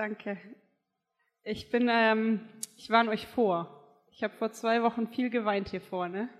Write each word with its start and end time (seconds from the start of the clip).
danke. 0.00 0.38
Ich 1.42 1.70
bin, 1.70 1.88
ähm, 1.90 2.40
ich 2.78 2.88
warne 2.88 3.10
euch 3.10 3.26
vor. 3.26 3.84
Ich 4.10 4.22
habe 4.22 4.32
vor 4.34 4.50
zwei 4.50 4.82
Wochen 4.82 5.06
viel 5.08 5.28
geweint 5.28 5.68
hier 5.68 5.82
vorne. 5.82 6.30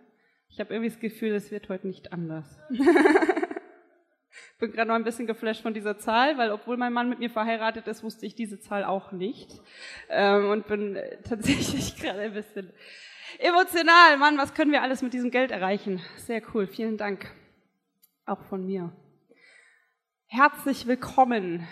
Ich 0.48 0.60
habe 0.60 0.72
irgendwie 0.72 0.88
das 0.88 0.98
Gefühl, 0.98 1.34
es 1.34 1.50
wird 1.50 1.68
heute 1.68 1.86
nicht 1.86 2.10
anders. 2.10 2.58
bin 4.58 4.72
gerade 4.72 4.88
noch 4.88 4.94
ein 4.94 5.04
bisschen 5.04 5.26
geflasht 5.26 5.60
von 5.60 5.74
dieser 5.74 5.98
Zahl, 5.98 6.38
weil 6.38 6.52
obwohl 6.52 6.78
mein 6.78 6.94
Mann 6.94 7.10
mit 7.10 7.18
mir 7.18 7.28
verheiratet 7.28 7.86
ist, 7.86 8.02
wusste 8.02 8.24
ich 8.24 8.34
diese 8.34 8.60
Zahl 8.60 8.82
auch 8.82 9.12
nicht. 9.12 9.60
Ähm, 10.08 10.48
und 10.48 10.66
bin 10.66 10.98
tatsächlich 11.28 11.96
gerade 11.96 12.20
ein 12.20 12.32
bisschen 12.32 12.72
Emotional, 13.38 14.16
Mann, 14.16 14.38
was 14.38 14.54
können 14.54 14.72
wir 14.72 14.80
alles 14.80 15.02
mit 15.02 15.12
diesem 15.12 15.30
Geld 15.30 15.50
erreichen? 15.50 16.00
Sehr 16.16 16.40
cool, 16.54 16.66
vielen 16.66 16.96
Dank. 16.96 17.30
Auch 18.24 18.42
von 18.44 18.64
mir. 18.64 18.90
Herzlich 20.28 20.86
willkommen. 20.86 21.68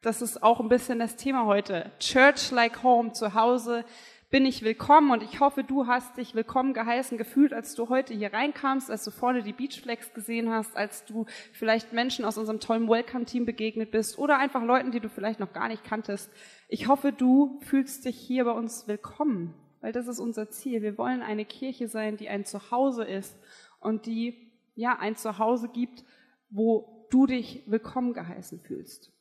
Das 0.00 0.22
ist 0.22 0.42
auch 0.42 0.60
ein 0.60 0.68
bisschen 0.68 0.98
das 0.98 1.16
Thema 1.16 1.46
heute. 1.46 1.90
Church 1.98 2.50
like 2.50 2.82
home, 2.82 3.12
zu 3.12 3.34
Hause 3.34 3.84
bin 4.30 4.44
ich 4.44 4.62
willkommen 4.62 5.10
und 5.10 5.22
ich 5.22 5.40
hoffe, 5.40 5.64
du 5.64 5.86
hast 5.86 6.18
dich 6.18 6.34
willkommen 6.34 6.74
geheißen 6.74 7.16
gefühlt, 7.16 7.52
als 7.52 7.74
du 7.74 7.88
heute 7.88 8.12
hier 8.12 8.32
reinkamst, 8.32 8.90
als 8.90 9.04
du 9.04 9.10
vorne 9.10 9.42
die 9.42 9.54
Beachflex 9.54 10.12
gesehen 10.12 10.50
hast, 10.50 10.76
als 10.76 11.04
du 11.06 11.24
vielleicht 11.52 11.92
Menschen 11.92 12.24
aus 12.24 12.36
unserem 12.36 12.60
tollen 12.60 12.88
Welcome-Team 12.88 13.46
begegnet 13.46 13.90
bist 13.90 14.18
oder 14.18 14.38
einfach 14.38 14.62
Leuten, 14.62 14.90
die 14.92 15.00
du 15.00 15.08
vielleicht 15.08 15.40
noch 15.40 15.52
gar 15.52 15.68
nicht 15.68 15.82
kanntest. 15.82 16.30
Ich 16.68 16.88
hoffe, 16.88 17.12
du 17.12 17.58
fühlst 17.62 18.04
dich 18.04 18.18
hier 18.18 18.44
bei 18.44 18.52
uns 18.52 18.86
willkommen 18.86 19.54
weil 19.80 19.92
das 19.92 20.08
ist 20.08 20.18
unser 20.18 20.50
Ziel. 20.50 20.82
Wir 20.82 20.98
wollen 20.98 21.22
eine 21.22 21.44
Kirche 21.44 21.88
sein, 21.88 22.16
die 22.16 22.28
ein 22.28 22.44
Zuhause 22.44 23.04
ist 23.04 23.38
und 23.80 24.06
die 24.06 24.52
ja 24.74 24.98
ein 24.98 25.16
Zuhause 25.16 25.68
gibt, 25.68 26.04
wo 26.50 27.06
du 27.10 27.26
dich 27.26 27.62
willkommen 27.66 28.12
geheißen 28.12 28.60
fühlst. 28.60 29.12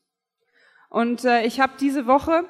Und 0.89 1.25
äh, 1.25 1.43
ich 1.43 1.59
habe 1.59 1.73
diese 1.79 2.07
Woche 2.07 2.45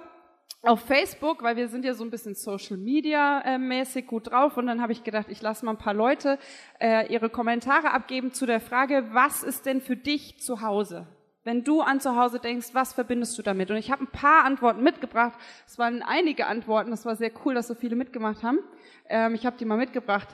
auf 0.62 0.82
Facebook, 0.82 1.44
weil 1.44 1.56
wir 1.56 1.68
sind 1.68 1.86
ja 1.86 1.94
so 1.94 2.04
ein 2.04 2.10
bisschen 2.10 2.36
Social 2.36 2.78
Media 2.78 3.42
äh, 3.42 3.58
mäßig 3.58 4.08
gut 4.08 4.32
drauf 4.32 4.58
und 4.58 4.68
dann 4.68 4.82
habe 4.82 4.92
ich 4.92 5.04
gedacht, 5.04 5.28
ich 5.30 5.42
lasse 5.42 5.66
mal 5.66 5.72
ein 5.72 5.78
paar 5.78 5.94
Leute 5.94 6.40
äh, 6.80 7.12
ihre 7.12 7.30
Kommentare 7.30 7.92
abgeben 7.92 8.34
zu 8.34 8.46
der 8.46 8.60
Frage, 8.60 9.08
was 9.12 9.44
ist 9.44 9.66
denn 9.66 9.82
für 9.82 9.96
dich 9.96 10.40
zu 10.40 10.62
Hause? 10.62 11.08
Wenn 11.44 11.64
du 11.64 11.80
an 11.80 12.02
zu 12.02 12.18
Hause 12.18 12.40
denkst, 12.40 12.72
was 12.74 12.92
verbindest 12.92 13.38
du 13.38 13.42
damit? 13.42 13.72
Und 13.72 13.78
ich 13.78 13.90
habe 13.90 14.04
ein 14.04 14.12
paar 14.12 14.44
Antworten 14.44 14.84
mitgebracht. 14.84 15.32
Es 15.66 15.80
waren 15.80 16.04
einige 16.04 16.46
Antworten. 16.46 16.92
Das 16.92 17.06
war 17.06 17.16
sehr 17.16 17.32
cool, 17.46 17.54
dass 17.54 17.68
so 17.68 17.74
viele 17.74 17.96
mitgemacht 17.96 18.44
haben. 18.44 18.60
Ähm, 19.08 19.34
ich 19.34 19.46
habe 19.46 19.56
die 19.58 19.64
mal 19.64 19.78
mitgebracht. 19.78 20.28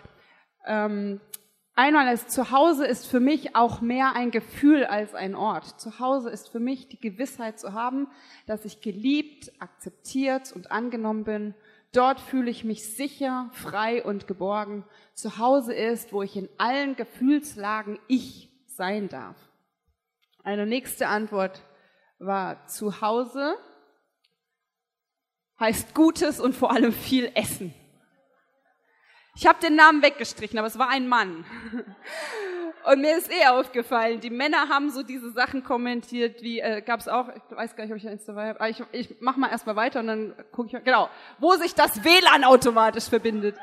Ähm, 0.66 1.22
einmal 1.76 2.14
ist 2.14 2.32
Zuhause 2.32 2.86
ist 2.86 3.08
für 3.08 3.20
mich 3.20 3.56
auch 3.56 3.82
mehr 3.82 4.16
ein 4.16 4.32
Gefühl 4.32 4.86
als 4.86 5.14
ein 5.16 5.36
Ort. 5.36 5.80
Zuhause 5.80 6.30
ist 6.30 6.50
für 6.50 6.60
mich 6.60 6.88
die 6.88 7.00
Gewissheit 7.00 7.60
zu 7.60 7.74
haben, 7.74 8.08
dass 8.46 8.66
ich 8.66 8.82
geliebt, 8.82 9.52
akzeptiert 9.60 10.52
und 10.54 10.72
angenommen 10.72 11.24
bin. 11.24 11.56
Dort 11.92 12.20
fühle 12.20 12.50
ich 12.50 12.64
mich 12.64 12.96
sicher, 12.96 13.50
frei 13.54 14.04
und 14.04 14.28
geborgen. 14.28 14.84
Zuhause 15.14 15.74
ist, 15.74 16.12
wo 16.12 16.24
ich 16.24 16.36
in 16.36 16.50
allen 16.58 16.96
Gefühlslagen 16.96 18.00
ich 18.08 18.50
sein 18.66 19.10
darf. 19.10 19.38
Eine 20.44 20.66
nächste 20.66 21.08
Antwort 21.08 21.62
war 22.20 22.66
zu 22.68 23.02
Hause 23.02 23.56
heißt 25.60 25.94
Gutes 25.94 26.40
und 26.40 26.56
vor 26.56 26.72
allem 26.72 26.92
viel 26.92 27.32
Essen. 27.36 27.74
Ich 29.36 29.48
habe 29.48 29.60
den 29.60 29.76
Namen 29.76 30.04
weggestrichen, 30.04 30.60
aber 30.60 30.68
es 30.68 30.78
war 30.78 30.90
ein 30.90 31.08
Mann. 31.08 31.44
Und 32.86 33.02
mir 33.02 33.18
ist 33.18 33.32
eh 33.32 33.48
aufgefallen, 33.48 34.20
die 34.20 34.30
Männer 34.30 34.70
haben 34.70 34.92
so 34.92 35.04
diese 35.04 35.32
Sachen 35.32 35.64
kommentiert, 35.64 36.44
wie 36.44 36.60
äh, 36.60 36.82
gab 36.82 37.00
es 37.00 37.08
auch, 37.08 37.30
ich 37.30 37.58
weiß 37.58 37.76
gar 37.76 37.86
nicht, 37.86 37.94
ob 37.94 37.98
ich 37.98 38.08
eins 38.08 38.26
dabei 38.26 38.50
habe, 38.50 38.60
aber 38.60 38.70
ich, 38.70 38.84
ich 38.92 39.16
mach 39.22 39.38
mal 39.38 39.50
erstmal 39.50 39.76
weiter 39.76 40.02
und 40.02 40.08
dann 40.08 40.36
gucke 40.52 40.68
ich 40.68 40.74
mal, 40.74 40.82
genau, 40.84 41.10
wo 41.40 41.54
sich 41.54 41.74
das 41.74 42.04
WLAN 42.04 42.44
automatisch 42.44 43.06
verbindet. 43.06 43.56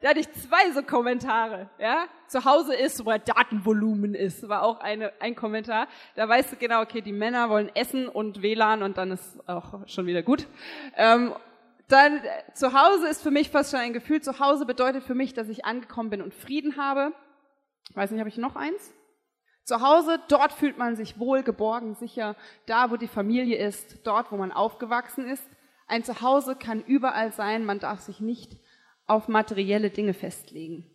Da 0.00 0.10
hatte 0.10 0.20
ich 0.20 0.30
zwei 0.32 0.70
so 0.74 0.82
Kommentare, 0.82 1.70
ja. 1.78 2.04
Zu 2.26 2.44
Hause 2.44 2.74
ist, 2.74 3.06
wo 3.06 3.10
Datenvolumen 3.10 4.14
ist, 4.14 4.46
war 4.48 4.64
auch 4.64 4.80
eine, 4.80 5.12
ein 5.20 5.34
Kommentar. 5.34 5.86
Da 6.14 6.28
weißt 6.28 6.52
du 6.52 6.56
genau, 6.56 6.82
okay, 6.82 7.00
die 7.00 7.12
Männer 7.12 7.48
wollen 7.48 7.74
Essen 7.74 8.08
und 8.08 8.42
WLAN 8.42 8.82
und 8.82 8.98
dann 8.98 9.12
ist 9.12 9.48
auch 9.48 9.86
schon 9.86 10.06
wieder 10.06 10.22
gut. 10.22 10.46
Ähm, 10.96 11.32
dann, 11.88 12.20
zu 12.54 12.72
Hause 12.72 13.08
ist 13.08 13.22
für 13.22 13.30
mich 13.30 13.50
fast 13.50 13.70
schon 13.70 13.80
ein 13.80 13.92
Gefühl, 13.92 14.22
zu 14.22 14.38
Hause 14.38 14.66
bedeutet 14.66 15.04
für 15.04 15.14
mich, 15.14 15.34
dass 15.34 15.48
ich 15.48 15.64
angekommen 15.64 16.10
bin 16.10 16.22
und 16.22 16.34
Frieden 16.34 16.76
habe. 16.76 17.12
Weiß 17.94 18.10
nicht, 18.10 18.20
habe 18.20 18.28
ich 18.28 18.38
noch 18.38 18.56
eins? 18.56 18.92
Zu 19.64 19.80
Hause, 19.80 20.20
dort 20.28 20.52
fühlt 20.52 20.76
man 20.76 20.96
sich 20.96 21.18
wohl, 21.18 21.42
geborgen, 21.42 21.94
sicher, 21.94 22.36
da, 22.66 22.90
wo 22.90 22.96
die 22.96 23.08
Familie 23.08 23.56
ist, 23.56 24.06
dort, 24.06 24.30
wo 24.30 24.36
man 24.36 24.52
aufgewachsen 24.52 25.26
ist. 25.26 25.44
Ein 25.86 26.04
Zuhause 26.04 26.56
kann 26.56 26.82
überall 26.82 27.32
sein, 27.32 27.64
man 27.64 27.78
darf 27.78 28.00
sich 28.00 28.20
nicht 28.20 28.58
auf 29.06 29.28
materielle 29.28 29.90
Dinge 29.90 30.14
festlegen. 30.14 30.90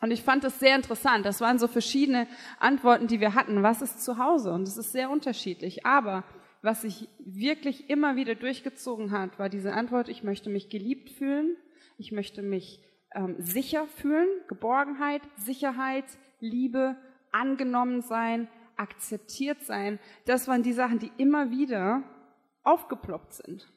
Und 0.00 0.10
ich 0.10 0.22
fand 0.22 0.42
das 0.42 0.58
sehr 0.58 0.74
interessant. 0.74 1.24
Das 1.24 1.40
waren 1.40 1.58
so 1.58 1.68
verschiedene 1.68 2.26
Antworten, 2.58 3.06
die 3.06 3.20
wir 3.20 3.34
hatten. 3.34 3.62
Was 3.62 3.82
ist 3.82 4.02
zu 4.02 4.18
Hause? 4.18 4.52
Und 4.52 4.66
es 4.66 4.76
ist 4.76 4.92
sehr 4.92 5.10
unterschiedlich. 5.10 5.86
Aber 5.86 6.24
was 6.62 6.82
sich 6.82 7.08
wirklich 7.18 7.90
immer 7.90 8.16
wieder 8.16 8.36
durchgezogen 8.36 9.10
hat, 9.10 9.38
war 9.38 9.48
diese 9.48 9.72
Antwort, 9.72 10.08
ich 10.08 10.22
möchte 10.22 10.48
mich 10.48 10.68
geliebt 10.68 11.10
fühlen, 11.10 11.56
ich 11.98 12.12
möchte 12.12 12.40
mich 12.40 12.80
ähm, 13.14 13.34
sicher 13.38 13.86
fühlen, 13.86 14.28
Geborgenheit, 14.48 15.22
Sicherheit, 15.36 16.04
Liebe, 16.40 16.96
angenommen 17.32 18.00
sein, 18.00 18.48
akzeptiert 18.76 19.62
sein. 19.62 19.98
Das 20.24 20.48
waren 20.48 20.62
die 20.62 20.72
Sachen, 20.72 20.98
die 20.98 21.10
immer 21.16 21.50
wieder 21.50 22.02
aufgeploppt 22.62 23.34
sind. 23.34 23.68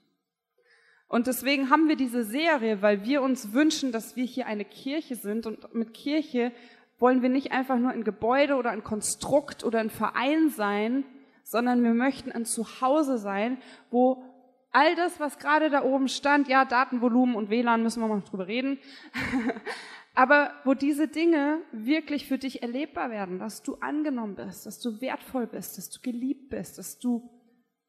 Und 1.08 1.28
deswegen 1.28 1.70
haben 1.70 1.88
wir 1.88 1.96
diese 1.96 2.24
Serie, 2.24 2.82
weil 2.82 3.04
wir 3.04 3.22
uns 3.22 3.54
wünschen, 3.54 3.92
dass 3.92 4.16
wir 4.16 4.26
hier 4.26 4.48
eine 4.48 4.66
Kirche 4.66 5.16
sind. 5.16 5.46
Und 5.46 5.74
mit 5.74 5.94
Kirche 5.94 6.52
wollen 6.98 7.22
wir 7.22 7.30
nicht 7.30 7.52
einfach 7.52 7.78
nur 7.78 7.92
ein 7.92 8.04
Gebäude 8.04 8.56
oder 8.56 8.72
ein 8.72 8.84
Konstrukt 8.84 9.64
oder 9.64 9.80
ein 9.80 9.90
Verein 9.90 10.50
sein, 10.50 11.04
sondern 11.46 11.84
wir 11.84 11.94
möchten 11.94 12.32
ein 12.32 12.44
Zuhause 12.44 13.18
sein, 13.18 13.60
wo 13.92 14.24
all 14.72 14.96
das, 14.96 15.20
was 15.22 15.38
gerade 15.38 15.70
da 15.70 15.84
oben 15.84 16.10
stand, 16.10 16.50
ja, 16.50 16.66
Datenvolumen 16.66 17.36
und 17.36 17.50
WLAN 17.50 17.84
müssen 17.84 18.02
wir 18.02 18.08
mal 18.08 18.22
drüber 18.22 18.48
reden, 18.48 18.80
aber 20.16 20.52
wo 20.66 20.74
diese 20.74 21.08
Dinge 21.08 21.62
wirklich 21.72 22.28
für 22.28 22.38
dich 22.38 22.62
erlebbar 22.62 23.12
werden, 23.12 23.40
dass 23.40 23.64
du 23.64 23.76
angenommen 23.76 24.36
bist, 24.36 24.66
dass 24.66 24.82
du 24.82 25.00
wertvoll 25.00 25.48
bist, 25.48 25.78
dass 25.78 25.90
du 25.92 26.02
geliebt 26.02 26.50
bist, 26.50 26.78
dass 26.78 27.00
du 27.00 27.30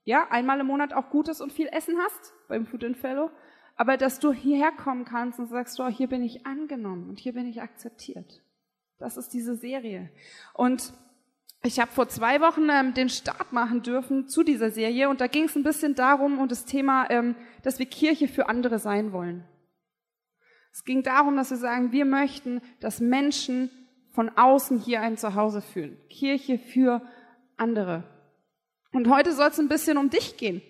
ja, 0.05 0.29
einmal 0.31 0.61
im 0.61 0.67
Monat 0.67 0.93
auch 0.93 1.11
Gutes 1.11 1.41
und 1.41 1.53
viel 1.53 1.67
Essen 1.67 1.97
hast 1.99 2.33
beim 2.47 2.67
Food 2.67 2.85
and 2.85 2.97
Fellow, 2.97 3.31
aber 3.75 3.97
dass 3.97 4.21
du 4.21 4.33
hierher 4.33 4.71
kommen 4.71 5.05
kannst 5.05 5.41
und 5.41 5.49
sagst, 5.49 5.81
oh, 5.81 5.89
hier 5.89 6.07
bin 6.07 6.23
ich 6.23 6.47
angenommen 6.47 7.09
und 7.09 7.19
hier 7.19 7.33
bin 7.33 7.47
ich 7.47 7.61
akzeptiert. 7.61 8.43
Das 8.99 9.17
ist 9.17 9.33
diese 9.35 9.57
Serie. 9.57 10.11
Und 10.55 10.95
ich 11.67 11.81
habe 11.81 11.91
vor 11.91 12.09
zwei 12.09 12.41
Wochen 12.41 12.69
ähm, 12.71 12.95
den 12.95 13.09
Start 13.09 13.53
machen 13.53 13.83
dürfen 13.83 14.29
zu 14.29 14.43
dieser 14.43 14.71
Serie 14.71 15.09
und 15.09 15.21
da 15.21 15.27
ging 15.27 15.45
es 15.45 15.57
ein 15.57 15.63
bisschen 15.63 15.95
darum 15.95 16.39
und 16.39 16.53
das 16.53 16.65
Thema, 16.65 17.11
ähm, 17.11 17.35
dass 17.63 17.79
wir 17.79 17.87
Kirche 17.87 18.29
für 18.29 18.49
andere 18.49 18.79
sein 18.79 19.13
wollen. 19.13 19.45
Es 20.73 20.85
ging 20.85 21.03
darum, 21.03 21.37
dass 21.37 21.51
wir 21.51 21.57
sagen, 21.57 21.93
wir 21.93 22.05
möchten, 22.05 22.61
dass 22.81 23.01
Menschen 23.01 23.71
von 24.13 24.29
außen 24.31 24.79
hier 24.79 25.01
ein 25.01 25.17
Zuhause 25.17 25.63
fühlen. 25.63 25.99
Kirche 26.09 26.59
für 26.59 27.03
andere. 27.57 28.05
Und 28.93 29.09
heute 29.09 29.33
soll 29.33 29.49
es 29.49 29.59
ein 29.59 29.69
bisschen 29.69 29.99
um 29.99 30.11
dich 30.11 30.37
gehen. 30.37 30.63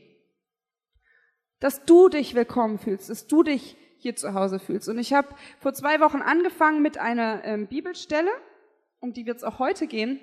Dass 1.61 1.85
du 1.85 2.09
dich 2.09 2.35
willkommen 2.35 2.79
fühlst, 2.79 3.11
dass 3.11 3.27
du 3.27 3.43
dich 3.43 3.77
hier 3.99 4.15
zu 4.15 4.35
Hause 4.35 4.59
fühlst. 4.59 4.89
Und 4.89 4.99
ich 4.99 5.13
habe 5.13 5.29
vor 5.59 5.75
zwei 5.75 6.01
Wochen 6.01 6.23
angefangen 6.23 6.83
mit 6.83 6.99
einer 6.99 7.45
ähm, 7.45 7.67
Bibelstelle, 7.67 8.31
um 9.01 9.13
die 9.13 9.27
wird 9.27 9.39
es 9.39 9.45
auch 9.45 9.59
heute 9.59 9.87
gehen. 9.87 10.21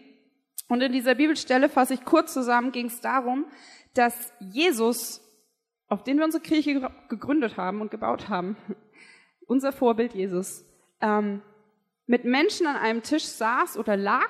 Und 0.67 0.81
in 0.81 0.91
dieser 0.91 1.15
Bibelstelle 1.15 1.69
fasse 1.69 1.93
ich 1.93 2.05
kurz 2.05 2.33
zusammen, 2.33 2.71
ging 2.71 2.87
es 2.87 3.01
darum, 3.01 3.45
dass 3.93 4.33
Jesus, 4.39 5.21
auf 5.87 6.03
den 6.03 6.17
wir 6.17 6.25
unsere 6.25 6.43
Kirche 6.43 6.89
gegründet 7.09 7.57
haben 7.57 7.81
und 7.81 7.91
gebaut 7.91 8.29
haben, 8.29 8.57
unser 9.47 9.71
Vorbild 9.71 10.13
Jesus, 10.13 10.65
ähm, 11.01 11.41
mit 12.05 12.25
Menschen 12.25 12.67
an 12.67 12.75
einem 12.75 13.03
Tisch 13.03 13.25
saß 13.25 13.77
oder 13.77 13.95
lag 13.95 14.29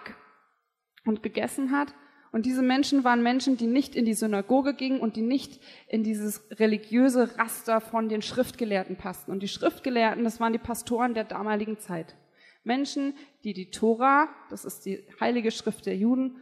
und 1.05 1.23
gegessen 1.23 1.71
hat 1.71 1.93
und 2.33 2.47
diese 2.47 2.63
Menschen 2.63 3.03
waren 3.03 3.21
Menschen, 3.21 3.57
die 3.57 3.67
nicht 3.67 3.95
in 3.95 4.05
die 4.05 4.15
Synagoge 4.15 4.73
gingen 4.73 4.99
und 4.99 5.15
die 5.15 5.21
nicht 5.21 5.61
in 5.87 6.03
dieses 6.03 6.43
religiöse 6.49 7.37
Raster 7.37 7.79
von 7.79 8.09
den 8.09 8.23
Schriftgelehrten 8.23 8.95
passten. 8.95 9.31
Und 9.31 9.43
die 9.43 9.47
Schriftgelehrten, 9.47 10.23
das 10.23 10.39
waren 10.39 10.51
die 10.51 10.57
Pastoren 10.57 11.13
der 11.13 11.25
damaligen 11.25 11.77
Zeit. 11.77 12.15
Menschen, 12.63 13.13
die 13.43 13.53
die 13.53 13.71
Tora, 13.71 14.29
das 14.49 14.65
ist 14.65 14.85
die 14.85 15.03
heilige 15.19 15.51
Schrift 15.51 15.85
der 15.85 15.97
Juden, 15.97 16.37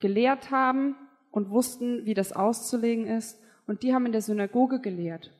gelehrt 0.00 0.50
haben 0.50 0.96
und 1.30 1.50
wussten, 1.50 2.04
wie 2.06 2.14
das 2.14 2.32
auszulegen 2.32 3.06
ist. 3.06 3.38
Und 3.66 3.82
die 3.82 3.92
haben 3.92 4.06
in 4.06 4.12
der 4.12 4.22
Synagoge 4.22 4.80
gelehrt. 4.80 5.32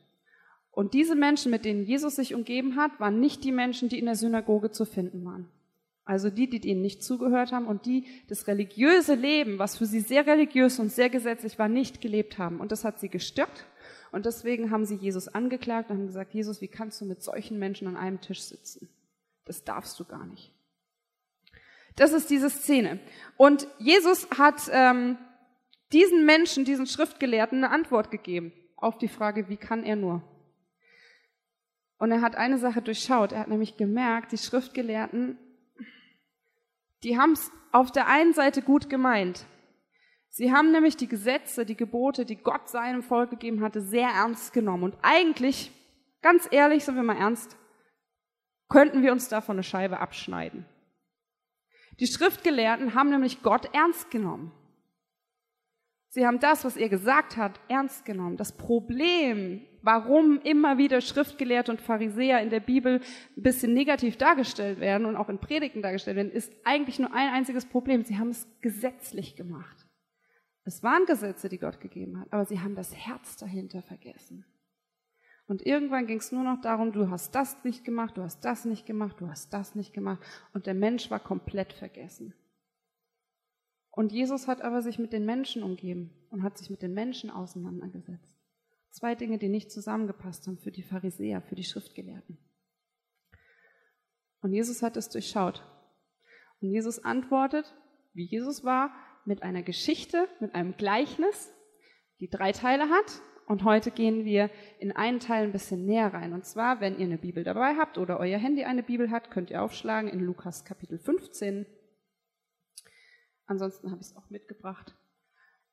Und 0.71 0.95
diese 0.95 1.17
Menschen, 1.17 1.51
mit 1.51 1.65
denen 1.65 1.85
Jesus 1.85 2.17
sich 2.17 2.35
umgeben 2.35 2.77
hat, 2.77 3.01
waren 3.01 3.21
nicht 3.21 3.43
die 3.43 3.53
Menschen, 3.53 3.89
die 3.89 3.99
in 3.99 4.07
der 4.07 4.15
Synagoge 4.15 4.71
zu 4.71 4.85
finden 4.85 5.25
waren. 5.25 5.49
Also 6.05 6.31
die, 6.31 6.49
die 6.49 6.67
ihnen 6.69 6.83
nicht 6.83 7.03
zugehört 7.03 7.53
haben 7.53 7.67
und 7.67 7.85
die 7.85 8.07
das 8.29 8.47
religiöse 8.47 9.15
Leben, 9.15 9.59
was 9.59 9.77
für 9.77 9.87
sie 9.87 10.01
sehr 10.01 10.27
religiös 10.27 10.79
und 10.79 10.91
sehr 10.91 11.11
gesetzlich 11.11 11.59
war, 11.59 11.69
nicht 11.69 12.01
gelebt 12.01 12.39
haben. 12.39 12.61
Und 12.61 12.73
das 12.73 12.85
hat 12.85 12.99
sie 12.99 13.09
gestört. 13.09 13.67
Und 14.11 14.25
deswegen 14.25 14.71
haben 14.71 14.87
sie 14.87 14.95
Jesus 14.95 15.29
angeklagt 15.29 15.91
und 15.91 15.99
haben 15.99 16.07
gesagt, 16.07 16.33
Jesus, 16.33 16.61
wie 16.61 16.69
kannst 16.69 17.01
du 17.01 17.05
mit 17.05 17.23
solchen 17.23 17.59
Menschen 17.59 17.89
an 17.89 17.97
einem 17.97 18.21
Tisch 18.21 18.43
sitzen? 18.43 18.89
Das 19.49 19.65
darfst 19.65 19.99
du 19.99 20.05
gar 20.05 20.25
nicht. 20.27 20.55
Das 21.97 22.13
ist 22.13 22.31
diese 22.31 22.49
Szene. 22.49 23.01
Und 23.37 23.67
Jesus 23.79 24.29
hat 24.39 24.71
ähm, 24.71 25.19
diesen 25.93 26.25
Menschen, 26.25 26.65
diesen 26.65 26.87
Schriftgelehrten 26.87 27.65
eine 27.65 27.73
Antwort 27.73 28.13
gegeben 28.13 28.53
auf 28.77 28.99
die 28.99 29.09
Frage, 29.09 29.49
wie 29.49 29.57
kann 29.57 29.83
er 29.83 29.97
nur? 29.97 30.23
Und 31.99 32.13
er 32.13 32.21
hat 32.21 32.37
eine 32.37 32.59
Sache 32.59 32.81
durchschaut. 32.81 33.33
Er 33.33 33.41
hat 33.41 33.49
nämlich 33.49 33.77
gemerkt, 33.77 34.31
die 34.31 34.39
Schriftgelehrten 34.39 35.37
die 37.05 37.19
haben 37.19 37.33
es 37.33 37.51
auf 37.73 37.93
der 37.93 38.09
einen 38.09 38.33
Seite 38.33 38.63
gut 38.63 38.91
gemeint. 38.91 39.47
Sie 40.31 40.53
haben 40.53 40.73
nämlich 40.73 40.97
die 40.97 41.09
Gesetze, 41.09 41.65
die 41.65 41.77
Gebote, 41.77 42.25
die 42.25 42.37
Gott 42.37 42.69
seinem 42.69 43.03
Volk 43.03 43.31
gegeben 43.31 43.63
hatte, 43.63 43.81
sehr 43.81 44.09
ernst 44.09 44.53
genommen. 44.53 44.85
Und 44.85 44.97
eigentlich, 45.03 45.71
ganz 46.23 46.49
ehrlich, 46.51 46.85
sind 46.85 46.97
wir 46.97 47.03
mal 47.03 47.17
ernst, 47.17 47.57
könnten 48.69 49.03
wir 49.03 49.13
uns 49.13 49.29
davon 49.29 49.57
eine 49.57 49.63
Scheibe 49.63 50.01
abschneiden. 50.01 50.67
Die 52.01 52.07
Schriftgelehrten 52.07 52.95
haben 52.95 53.11
nämlich 53.11 53.43
Gott 53.43 53.75
ernst 53.75 54.11
genommen. 54.11 54.53
Sie 56.11 56.27
haben 56.27 56.41
das, 56.41 56.65
was 56.65 56.77
er 56.77 56.89
gesagt 56.89 57.37
hat, 57.37 57.61
ernst 57.69 58.05
genommen. 58.05 58.37
Das 58.37 58.57
Problem, 58.57 59.67
warum 59.83 60.41
immer 60.41 60.79
wieder 60.79 61.01
Schriftgelehrte 61.01 61.71
und 61.71 61.81
Pharisäer 61.81 62.41
in 62.41 62.51
der 62.51 62.61
Bibel 62.61 63.01
ein 63.37 63.43
bisschen 63.43 63.75
negativ 63.75 64.17
dargestellt 64.17 64.81
werden 64.81 65.07
und 65.07 65.17
auch 65.17 65.29
in 65.29 65.39
Predigten 65.39 65.83
dargestellt 65.83 66.17
werden, 66.17 66.33
ist 66.33 66.53
eigentlich 66.65 66.99
nur 66.99 67.13
ein 67.13 67.33
einziges 67.33 67.67
Problem. 67.67 68.05
Sie 68.05 68.17
haben 68.17 68.31
es 68.31 68.47
gesetzlich 68.61 69.37
gemacht. 69.37 69.87
Es 70.65 70.83
waren 70.83 71.05
Gesetze, 71.05 71.49
die 71.49 71.59
Gott 71.59 71.81
gegeben 71.81 72.21
hat, 72.21 72.33
aber 72.33 72.45
sie 72.45 72.61
haben 72.61 72.75
das 72.75 72.95
Herz 72.95 73.37
dahinter 73.37 73.83
vergessen. 73.83 74.45
Und 75.49 75.67
irgendwann 75.67 76.07
ging 76.07 76.19
es 76.19 76.31
nur 76.31 76.45
noch 76.45 76.61
darum, 76.61 76.93
du 76.93 77.11
hast 77.11 77.35
das 77.35 77.65
nicht 77.65 77.85
gemacht, 77.85 78.17
du 78.17 78.23
hast 78.23 78.45
das 78.45 78.67
nicht 78.67 78.87
gemacht, 78.87 79.17
du 79.19 79.29
hast 79.29 79.53
das 79.53 79.75
nicht 79.75 79.95
gemacht. 79.95 80.21
Und 80.53 80.67
der 80.67 80.75
Mensch 80.75 81.11
war 81.11 81.19
komplett 81.19 81.73
vergessen. 81.73 82.35
Und 83.91 84.13
Jesus 84.13 84.47
hat 84.47 84.61
aber 84.61 84.83
sich 84.83 84.99
mit 84.99 85.13
den 85.13 85.25
Menschen 85.25 85.63
umgeben 85.63 86.13
und 86.31 86.43
hat 86.43 86.59
sich 86.59 86.69
mit 86.69 86.83
den 86.83 86.93
Menschen 86.93 87.31
auseinandergesetzt. 87.31 88.37
Zwei 88.91 89.15
Dinge, 89.15 89.39
die 89.39 89.49
nicht 89.49 89.73
zusammengepasst 89.73 90.47
haben 90.47 90.59
für 90.59 90.71
die 90.71 90.83
Pharisäer, 90.83 91.41
für 91.43 91.55
die 91.55 91.65
Schriftgelehrten. 91.65 92.39
Und 94.41 94.53
Jesus 94.53 94.83
hat 94.83 94.97
es 94.97 95.09
durchschaut. 95.09 95.65
Und 96.61 96.71
Jesus 96.71 97.03
antwortet, 97.05 97.75
wie 98.13 98.25
Jesus 98.25 98.65
war, 98.65 98.93
mit 99.25 99.43
einer 99.43 99.63
Geschichte, 99.63 100.29
mit 100.41 100.55
einem 100.55 100.77
Gleichnis, 100.77 101.53
die 102.21 102.29
drei 102.29 102.53
Teile 102.53 102.89
hat. 102.91 103.21
Und 103.49 103.65
heute 103.65 103.91
gehen 103.91 104.25
wir 104.25 104.51
in 104.79 104.93
einen 104.93 105.21
Teil 105.21 105.45
ein 105.45 105.53
bisschen 105.53 105.87
näher 105.87 106.13
rein. 106.13 106.33
Und 106.33 106.45
zwar, 106.45 106.81
wenn 106.81 106.99
ihr 106.99 107.07
eine 107.07 107.19
Bibel 107.19 107.43
dabei 107.43 107.77
habt 107.77 107.99
oder 107.99 108.21
euer 108.21 108.39
Handy 108.39 108.65
eine 108.65 108.83
Bibel 108.83 109.11
hat, 109.11 109.31
könnt 109.31 109.51
ihr 109.51 109.63
aufschlagen 109.63 110.11
in 110.11 110.21
Lukas 110.21 110.65
Kapitel 110.65 110.99
15, 110.99 111.67
Ansonsten 113.49 113.91
habe 113.91 114.03
ich 114.03 114.09
es 114.09 114.17
auch 114.17 114.29
mitgebracht. 114.29 114.95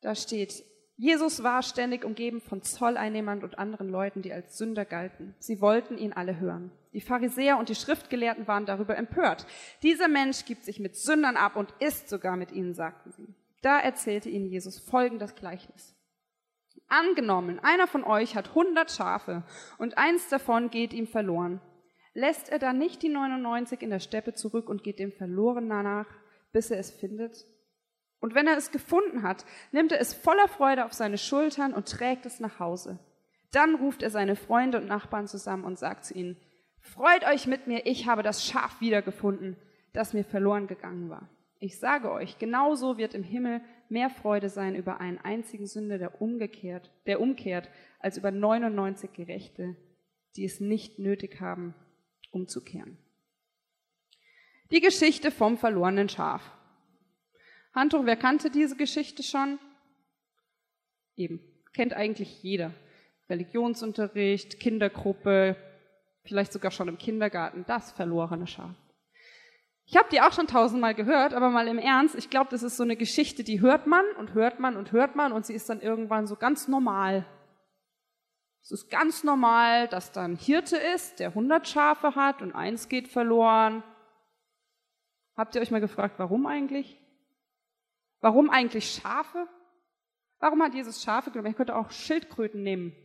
Da 0.02 0.16
steht, 0.16 0.64
Jesus 0.96 1.44
war 1.44 1.62
ständig 1.62 2.06
umgeben 2.06 2.40
von 2.40 2.62
Zolleinnehmern 2.62 3.44
und 3.44 3.60
anderen 3.60 3.90
Leuten, 3.90 4.22
die 4.22 4.32
als 4.32 4.58
Sünder 4.58 4.86
galten. 4.86 5.36
Sie 5.40 5.60
wollten 5.60 5.98
ihn 5.98 6.14
alle 6.14 6.40
hören. 6.40 6.72
Die 6.94 7.02
Pharisäer 7.02 7.60
und 7.60 7.68
die 7.68 7.76
Schriftgelehrten 7.76 8.48
waren 8.48 8.66
darüber 8.66 8.96
empört. 8.96 9.46
Dieser 9.84 10.08
Mensch 10.08 10.46
gibt 10.46 10.64
sich 10.64 10.80
mit 10.80 10.96
Sündern 10.96 11.36
ab 11.36 11.58
und 11.58 11.74
isst 11.80 12.08
sogar 12.08 12.38
mit 12.38 12.54
ihnen, 12.54 12.74
sagten 12.74 13.12
sie. 13.12 13.36
Da 13.62 13.78
erzählte 13.78 14.30
ihnen 14.30 14.46
Jesus 14.46 14.80
folgendes 14.80 15.36
Gleichnis. 15.36 15.94
Angenommen, 16.88 17.60
einer 17.60 17.88
von 17.88 18.04
euch 18.04 18.36
hat 18.36 18.54
hundert 18.54 18.92
Schafe 18.92 19.44
und 19.78 19.98
eins 19.98 20.30
davon 20.30 20.70
geht 20.70 20.94
ihm 20.94 21.08
verloren. 21.08 21.60
Lässt 22.14 22.50
er 22.50 22.60
dann 22.60 22.78
nicht 22.78 23.02
die 23.02 23.10
99 23.10 23.82
in 23.82 23.90
der 23.90 24.00
Steppe 24.00 24.34
zurück 24.34 24.70
und 24.70 24.84
geht 24.84 25.00
dem 25.00 25.12
Verlorenen 25.12 25.84
nach, 25.84 26.08
bis 26.54 26.72
er 26.72 26.80
es 26.80 26.92
findet? 26.92 27.46
Und 28.20 28.34
wenn 28.36 28.48
er 28.48 28.56
es 28.56 28.72
gefunden 28.72 29.24
hat, 29.24 29.46
nimmt 29.72 29.92
er 29.92 30.00
es 30.00 30.14
voller 30.14 30.48
Freude 30.48 30.86
auf 30.86 30.94
seine 30.94 31.18
Schultern 31.18 31.74
und 31.74 31.90
trägt 31.90 32.26
es 32.26 32.40
nach 32.40 32.60
Hause. 32.60 33.00
Dann 33.52 33.76
ruft 33.76 34.02
er 34.02 34.10
seine 34.10 34.36
Freunde 34.36 34.78
und 34.80 34.88
Nachbarn 34.88 35.28
zusammen 35.28 35.66
und 35.66 35.78
sagt 35.78 36.06
zu 36.06 36.14
ihnen, 36.14 36.38
Freut 36.80 37.26
euch 37.26 37.48
mit 37.48 37.68
mir, 37.68 37.86
ich 37.86 38.08
habe 38.08 38.22
das 38.22 38.46
Schaf 38.46 38.80
wiedergefunden, 38.80 39.58
das 39.92 40.14
mir 40.14 40.24
verloren 40.24 40.68
gegangen 40.68 41.10
war. 41.10 41.28
Ich 41.60 41.80
sage 41.80 42.12
euch, 42.12 42.38
genauso 42.38 42.98
wird 42.98 43.16
im 43.16 43.24
Himmel 43.24 43.62
mehr 43.90 44.10
Freude 44.10 44.50
sein 44.50 44.76
über 44.76 45.00
einen 45.00 45.18
einzigen 45.18 45.68
Sünder, 45.68 45.98
der 45.98 46.22
umgekehrt, 46.22 46.92
der 47.06 47.22
umkehrt, 47.22 47.70
als 48.00 48.18
über 48.18 48.32
99 48.32 49.14
Gerechte, 49.14 49.76
die 50.36 50.46
es 50.46 50.60
nicht 50.60 51.00
nötig 51.00 51.40
haben, 51.42 51.74
umzukehren. 52.32 52.98
Die 54.72 54.82
Geschichte 54.82 55.32
vom 55.32 55.58
verlorenen 55.58 56.10
Schaf. 56.10 56.42
Handtuch, 57.74 58.06
wer 58.06 58.16
kannte 58.16 58.50
diese 58.50 58.76
Geschichte 58.76 59.22
schon? 59.22 59.60
Eben, 61.16 61.40
kennt 61.74 61.94
eigentlich 61.94 62.42
jeder. 62.42 62.74
Religionsunterricht, 63.30 64.60
Kindergruppe, 64.60 65.56
vielleicht 66.24 66.54
sogar 66.54 66.72
schon 66.72 66.88
im 66.88 66.98
Kindergarten, 66.98 67.66
das 67.68 67.92
verlorene 67.92 68.48
Schaf. 68.48 68.76
Ich 69.88 69.98
habe 69.98 70.10
die 70.12 70.20
auch 70.20 70.34
schon 70.34 70.48
tausendmal 70.48 70.96
gehört, 70.96 71.34
aber 71.34 71.50
mal 71.50 71.68
im 71.68 71.78
Ernst, 71.78 72.16
ich 72.16 72.32
glaube, 72.32 72.50
das 72.50 72.64
ist 72.64 72.76
so 72.76 72.84
eine 72.84 72.96
Geschichte, 72.96 73.44
die 73.44 73.62
hört 73.62 73.86
man 73.86 74.04
und 74.18 74.34
hört 74.34 74.60
man 74.60 74.78
und 74.78 74.92
hört 74.92 75.16
man 75.16 75.32
und 75.32 75.46
sie 75.46 75.54
ist 75.54 75.70
dann 75.70 75.80
irgendwann 75.80 76.26
so 76.26 76.36
ganz 76.36 76.68
normal. 76.68 77.26
Es 78.64 78.72
ist 78.72 78.90
ganz 78.90 79.24
normal, 79.24 79.88
dass 79.88 80.12
da 80.12 80.24
ein 80.24 80.38
Hirte 80.38 80.76
ist, 80.76 81.20
der 81.20 81.30
100 81.30 81.68
Schafe 81.68 82.16
hat 82.16 82.42
und 82.42 82.54
eins 82.54 82.90
geht 82.90 83.08
verloren. 83.08 83.84
Habt 85.38 85.54
ihr 85.54 85.62
euch 85.62 85.70
mal 85.70 85.82
gefragt, 85.82 86.16
warum 86.18 86.48
eigentlich? 86.48 87.00
Warum 88.22 88.50
eigentlich 88.50 88.90
Schafe? 88.90 89.48
Warum 90.40 90.64
hat 90.64 90.74
Jesus 90.74 91.04
Schafe 91.04 91.30
genommen? 91.30 91.54
Er 91.54 91.54
könnte 91.54 91.76
auch 91.76 91.92
Schildkröten 91.92 92.64
nehmen. 92.64 92.96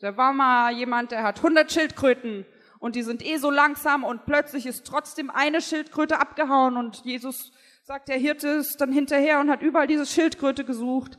Da 0.00 0.18
war 0.18 0.34
mal 0.34 0.72
jemand, 0.74 1.12
der 1.12 1.22
hat 1.22 1.38
100 1.38 1.72
Schildkröten 1.72 2.44
und 2.82 2.96
die 2.96 3.04
sind 3.04 3.24
eh 3.24 3.36
so 3.36 3.48
langsam 3.48 4.02
und 4.02 4.26
plötzlich 4.26 4.66
ist 4.66 4.84
trotzdem 4.84 5.30
eine 5.30 5.60
Schildkröte 5.60 6.18
abgehauen 6.18 6.76
und 6.76 7.04
Jesus 7.04 7.52
sagt, 7.84 8.08
der 8.08 8.18
Hirte 8.18 8.48
ist 8.48 8.80
dann 8.80 8.90
hinterher 8.90 9.38
und 9.38 9.50
hat 9.50 9.62
überall 9.62 9.86
diese 9.86 10.04
Schildkröte 10.04 10.64
gesucht. 10.64 11.16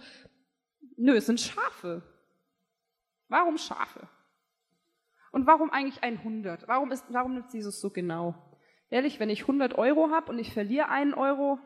Nö, 0.98 1.16
es 1.16 1.26
sind 1.26 1.40
Schafe. 1.40 2.04
Warum 3.30 3.58
Schafe? 3.58 4.10
Und 5.32 5.48
warum 5.48 5.72
eigentlich 5.72 6.04
100? 6.04 6.68
Warum, 6.68 6.92
ist, 6.92 7.06
warum 7.08 7.36
nimmt 7.36 7.54
Jesus 7.54 7.80
so 7.80 7.92
genau? 7.92 8.36
Ehrlich, 8.90 9.22
wenn 9.22 9.30
ich 9.30 9.44
100 9.44 9.78
Euro 9.78 10.10
habe 10.10 10.34
und 10.34 10.40
ich 10.40 10.54
verliere 10.54 10.90
einen 10.90 11.14
Euro, 11.14 11.60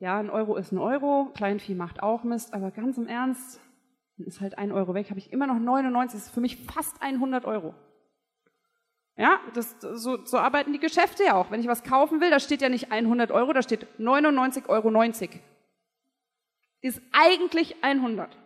ja, 0.00 0.18
ein 0.18 0.30
Euro 0.30 0.56
ist 0.56 0.72
ein 0.72 0.78
Euro, 0.78 1.30
Kleinvieh 1.36 1.76
macht 1.76 2.02
auch 2.02 2.24
Mist, 2.24 2.52
aber 2.52 2.72
ganz 2.72 2.98
im 2.98 3.06
Ernst, 3.06 3.60
dann 4.18 4.26
ist 4.26 4.40
halt 4.40 4.58
ein 4.58 4.72
Euro 4.72 4.94
weg, 4.94 5.10
habe 5.10 5.20
ich 5.20 5.32
immer 5.32 5.46
noch 5.46 5.60
99, 5.60 6.18
das 6.18 6.26
ist 6.26 6.34
für 6.34 6.40
mich 6.40 6.56
fast 6.66 7.00
100 7.00 7.44
Euro. 7.44 7.76
Ja, 9.16 9.40
das, 9.54 9.76
so, 9.80 10.24
so 10.24 10.38
arbeiten 10.38 10.72
die 10.72 10.80
Geschäfte 10.80 11.24
ja 11.24 11.34
auch. 11.34 11.50
Wenn 11.50 11.60
ich 11.60 11.68
was 11.68 11.84
kaufen 11.84 12.20
will, 12.20 12.30
da 12.30 12.40
steht 12.40 12.62
ja 12.62 12.68
nicht 12.68 12.90
100 12.90 13.30
Euro, 13.30 13.52
da 13.52 13.62
steht 13.62 13.86
99,90 13.98 14.68
Euro. 14.68 14.90
Ist 16.80 17.00
eigentlich 17.12 17.82
100. 17.82 18.36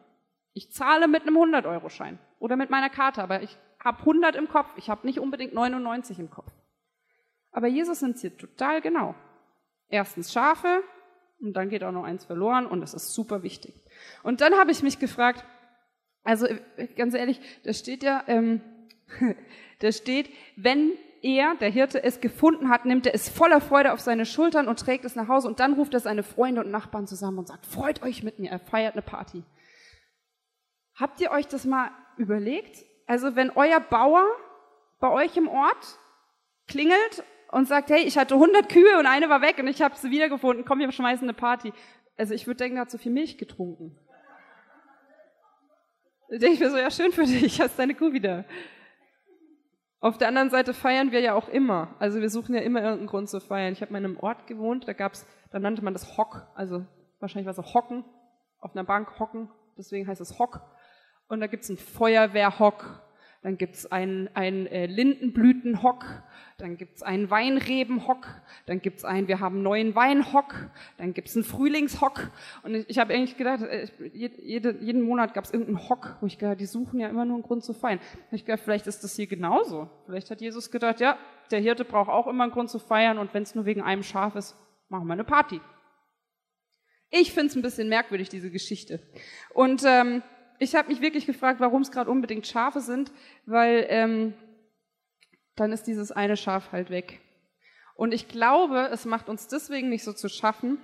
Ich 0.53 0.71
zahle 0.73 1.09
mit 1.09 1.23
einem 1.23 1.37
100-Euro-Schein 1.37 2.19
oder 2.39 2.57
mit 2.57 2.69
meiner 2.69 2.91
Karte, 2.91 3.23
aber 3.23 3.43
ich 3.43 3.57
habe 3.83 4.01
100 4.01 4.37
im 4.37 4.49
Kopf. 4.49 4.69
Ich 4.77 4.91
habe 4.91 5.07
nicht 5.07 5.21
unbedingt 5.21 5.55
99 5.55 6.19
im 6.19 6.31
Kopf. 6.31 6.53
Aber 7.51 7.67
Jesus 7.67 8.03
es 8.03 8.21
hier 8.21 8.37
total 8.37 8.81
genau. 8.81 9.15
Erstens 9.89 10.33
Schafe, 10.33 10.83
und 11.41 11.53
dann 11.55 11.69
geht 11.69 11.85
auch 11.85 11.93
noch 11.93 12.05
eins 12.05 12.25
verloren 12.25 12.67
und 12.67 12.81
das 12.81 12.95
ist 12.95 13.15
super 13.15 13.43
wichtig. 13.43 13.75
Und 14.23 14.41
dann 14.41 14.55
habe 14.55 14.73
ich 14.73 14.83
mich 14.83 14.99
gefragt, 14.99 15.45
also 16.25 16.47
ganz 16.97 17.15
ehrlich, 17.15 17.41
da 17.65 17.73
steht 17.73 18.03
ja, 18.03 18.25
ähm, 18.27 18.61
da 19.81 19.93
steht, 19.93 20.31
wenn 20.57 20.93
er, 21.23 21.55
der 21.57 21.71
Hirte, 21.71 22.03
es 22.03 22.21
gefunden 22.21 22.69
hat, 22.69 22.85
nimmt 22.85 23.07
er 23.07 23.15
es 23.15 23.29
voller 23.29 23.61
Freude 23.61 23.93
auf 23.93 24.01
seine 24.01 24.27
Schultern 24.27 24.69
und 24.69 24.79
trägt 24.79 25.05
es 25.05 25.17
nach 25.17 25.29
Hause 25.29 25.49
und 25.49 25.61
dann 25.61 25.75
ruft 25.75 25.95
er 25.95 26.01
seine 26.01 26.23
Freunde 26.23 26.63
und 26.63 26.71
Nachbarn 26.71 27.07
zusammen 27.07 27.39
und 27.39 27.49
sagt, 27.49 27.67
freut 27.67 28.03
euch 28.03 28.23
mit 28.23 28.39
mir, 28.39 28.51
er 28.51 28.61
feiert 28.61 28.95
eine 28.95 29.03
Party. 29.03 29.43
Habt 30.95 31.21
ihr 31.21 31.31
euch 31.31 31.47
das 31.47 31.65
mal 31.65 31.91
überlegt? 32.17 32.85
Also 33.07 33.37
wenn 33.37 33.51
euer 33.51 33.81
Bauer 33.81 34.25
bei 35.01 35.11
euch 35.11 35.37
im 35.37 35.49
Ort 35.49 35.99
klingelt 36.67 37.25
und 37.51 37.67
sagt, 37.67 37.91
hey, 37.91 38.03
ich 38.03 38.19
hatte 38.19 38.35
100 38.35 38.69
Kühe 38.69 38.99
und 38.99 39.07
eine 39.07 39.29
war 39.29 39.41
weg 39.41 39.59
und 39.59 39.69
ich 39.69 39.81
habe 39.81 39.97
sie 39.97 40.11
wiedergefunden, 40.11 40.65
komm, 40.65 40.81
wir 40.81 40.91
schmeißen 40.93 41.25
eine 41.25 41.35
Party. 41.35 41.73
Also 42.17 42.35
ich 42.35 42.47
würde 42.47 42.59
denken, 42.59 42.77
er 42.77 42.83
hat 42.83 42.91
zu 42.91 42.99
viel 42.99 43.13
Milch 43.13 43.39
getrunken. 43.39 43.97
Da 46.31 46.47
ich 46.47 46.61
mir 46.61 46.71
so, 46.71 46.77
ja, 46.77 46.91
schön 46.91 47.13
für 47.13 47.25
dich, 47.25 47.61
hast 47.61 47.79
deine 47.79 47.95
Kuh 47.95 48.13
wieder. 48.13 48.45
Auf 50.01 50.17
der 50.17 50.29
anderen 50.29 50.51
Seite 50.51 50.75
feiern 50.75 51.11
wir 51.11 51.21
ja 51.21 51.35
auch 51.35 51.49
immer. 51.49 51.95
Also 51.99 52.21
wir 52.21 52.31
suchen 52.31 52.55
ja 52.55 52.61
immer 52.61 52.81
irgendeinen 52.81 53.09
Grund 53.09 53.29
zu 53.29 53.41
feiern. 53.41 53.73
Ich 53.73 53.83
habe 53.83 53.93
mal 53.93 53.99
in 53.99 54.05
einem 54.05 54.17
Ort 54.19 54.47
gewohnt, 54.47 54.87
da 54.87 54.93
gab's, 54.93 55.27
da 55.51 55.59
nannte 55.59 55.83
man 55.83 55.93
das 55.93 56.17
Hock, 56.17 56.47
also 56.55 56.87
wahrscheinlich 57.19 57.47
war 57.47 57.59
es 57.59 57.75
Hocken, 57.75 58.05
auf 58.61 58.75
einer 58.75 58.85
Bank 58.85 59.19
hocken, 59.19 59.51
deswegen 59.77 60.07
heißt 60.07 60.21
es 60.21 60.39
Hock. 60.39 60.61
Und 61.29 61.41
da 61.41 61.49
gibt's 61.49 61.69
einen 61.69 61.79
Feuerwehrhock, 61.79 63.03
dann 63.49 63.57
gibt's 63.57 63.87
einen, 63.87 64.29
einen 64.35 64.67
äh, 64.67 64.85
Lindenblütenhock, 64.85 66.05
dann 66.59 66.77
gibt's 66.77 67.03
einen 67.03 67.31
Weinrebenhock, 67.31 68.27
dann 68.67 68.83
gibt's 68.83 69.07
einen, 69.07 69.27
wir 69.27 69.41
haben 69.41 69.63
neuen 69.63 69.95
Weinhock, 69.95 70.55
dann 70.99 71.15
gibt's 71.15 71.35
einen 71.35 71.47
Frühlingshock. 71.47 72.31
Und 72.63 72.75
ich, 72.75 72.91
ich 72.91 72.99
habe 72.99 73.15
eigentlich 73.15 73.39
gedacht, 73.39 73.63
äh, 73.63 73.89
jede, 74.13 74.77
jeden 74.83 75.01
Monat 75.01 75.33
gab's 75.33 75.51
irgendeinen 75.51 75.89
Hock, 75.89 76.19
wo 76.21 76.27
ich 76.27 76.37
gedacht, 76.37 76.61
die 76.61 76.67
suchen 76.67 77.01
ja 77.01 77.09
immer 77.09 77.25
nur 77.25 77.37
einen 77.37 77.43
Grund 77.43 77.65
zu 77.65 77.73
feiern. 77.73 78.01
ich 78.33 78.45
gedacht, 78.45 78.61
vielleicht 78.63 78.87
ist 78.87 79.03
das 79.03 79.17
hier 79.17 79.27
genauso. 79.27 79.89
Vielleicht 80.05 80.31
hat 80.31 80.43
Jesus 80.43 80.71
gedacht, 80.71 81.01
ja, 81.01 81.17
der 81.51 81.61
Hirte 81.61 81.87
braucht 81.87 82.11
auch 82.11 82.27
immer 82.27 82.45
einen 82.45 82.53
Grund 82.53 82.69
zu 82.69 82.79
feiern 82.79 83.17
und 83.17 83.33
wenn 83.33 83.45
es 83.45 83.55
nur 83.55 83.65
wegen 83.65 83.81
einem 83.81 84.03
Schaf 84.03 84.37
ist, 84.37 84.59
machen 84.91 85.07
wir 85.07 85.15
eine 85.15 85.25
Party. 85.25 85.59
Ich 87.09 87.33
finde 87.33 87.47
es 87.47 87.57
ein 87.57 87.63
bisschen 87.63 87.89
merkwürdig, 87.89 88.29
diese 88.29 88.51
Geschichte. 88.51 89.01
Und 89.55 89.85
ähm, 89.87 90.23
ich 90.59 90.75
habe 90.75 90.89
mich 90.89 91.01
wirklich 91.01 91.27
gefragt, 91.27 91.61
warum 91.61 91.83
es 91.83 91.91
gerade 91.91 92.11
unbedingt 92.11 92.47
Schafe 92.47 92.81
sind, 92.81 93.13
weil 93.47 93.87
ähm, 93.89 94.35
dann 95.57 95.73
ist 95.73 95.85
dieses 95.85 96.13
eine 96.13 96.37
Schaf 96.37 96.73
halt 96.73 96.91
weg. 96.91 97.21
Und 97.95 98.15
ich 98.15 98.29
glaube, 98.29 98.89
es 98.93 99.05
macht 99.05 99.29
uns 99.29 99.49
deswegen 99.49 99.89
nicht 99.89 100.05
so 100.05 100.13
zu 100.13 100.29
schaffen, 100.29 100.79